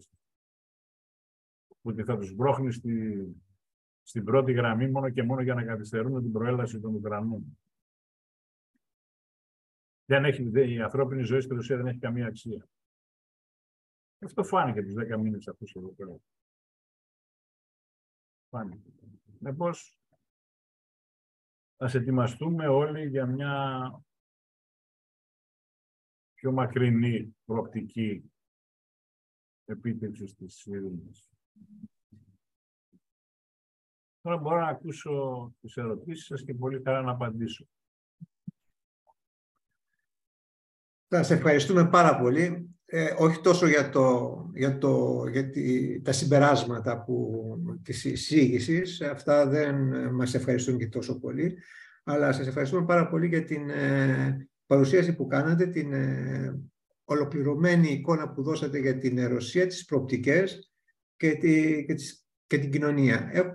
[1.80, 3.26] που θα τους μπρόχνει στη,
[4.02, 7.58] στην πρώτη γραμμή μόνο και μόνο για να καθυστερούν την προέλαση των Ουκρανών.
[10.04, 12.68] Δεν έχει, η ανθρώπινη ζωή στη Ρωσία δεν έχει καμία αξία.
[14.18, 16.16] Αυτό φάνηκε τους 10 μήνες αυτούς εδώ πέρα.
[18.48, 18.90] Φάνηκε.
[19.40, 19.72] Λοιπόν,
[21.76, 24.04] ας ετοιμαστούμε όλοι για μια
[26.40, 28.32] πιο μακρινή προοπτική
[29.64, 31.30] επίτευξης της ειρήνης.
[34.20, 37.66] Τώρα μπορώ να ακούσω τις ερωτήσεις σας και πολύ καλά να απαντήσω.
[41.08, 42.74] Θα σε ευχαριστούμε πάρα πολύ.
[42.84, 45.50] Ε, όχι τόσο για, το, για, το, για
[46.02, 47.44] τα συμπεράσματα που,
[47.82, 49.76] της εισήγησης, αυτά δεν
[50.14, 51.58] μας ευχαριστούν και τόσο πολύ,
[52.04, 56.60] αλλά σας ευχαριστούμε πάρα πολύ για την ε, παρουσίαση που κάνατε, την ε,
[57.04, 60.72] ολοκληρωμένη εικόνα που δώσατε για την Ρωσία, τις προοπτικές
[61.16, 61.94] και, τη, και,
[62.46, 63.30] και την κοινωνία.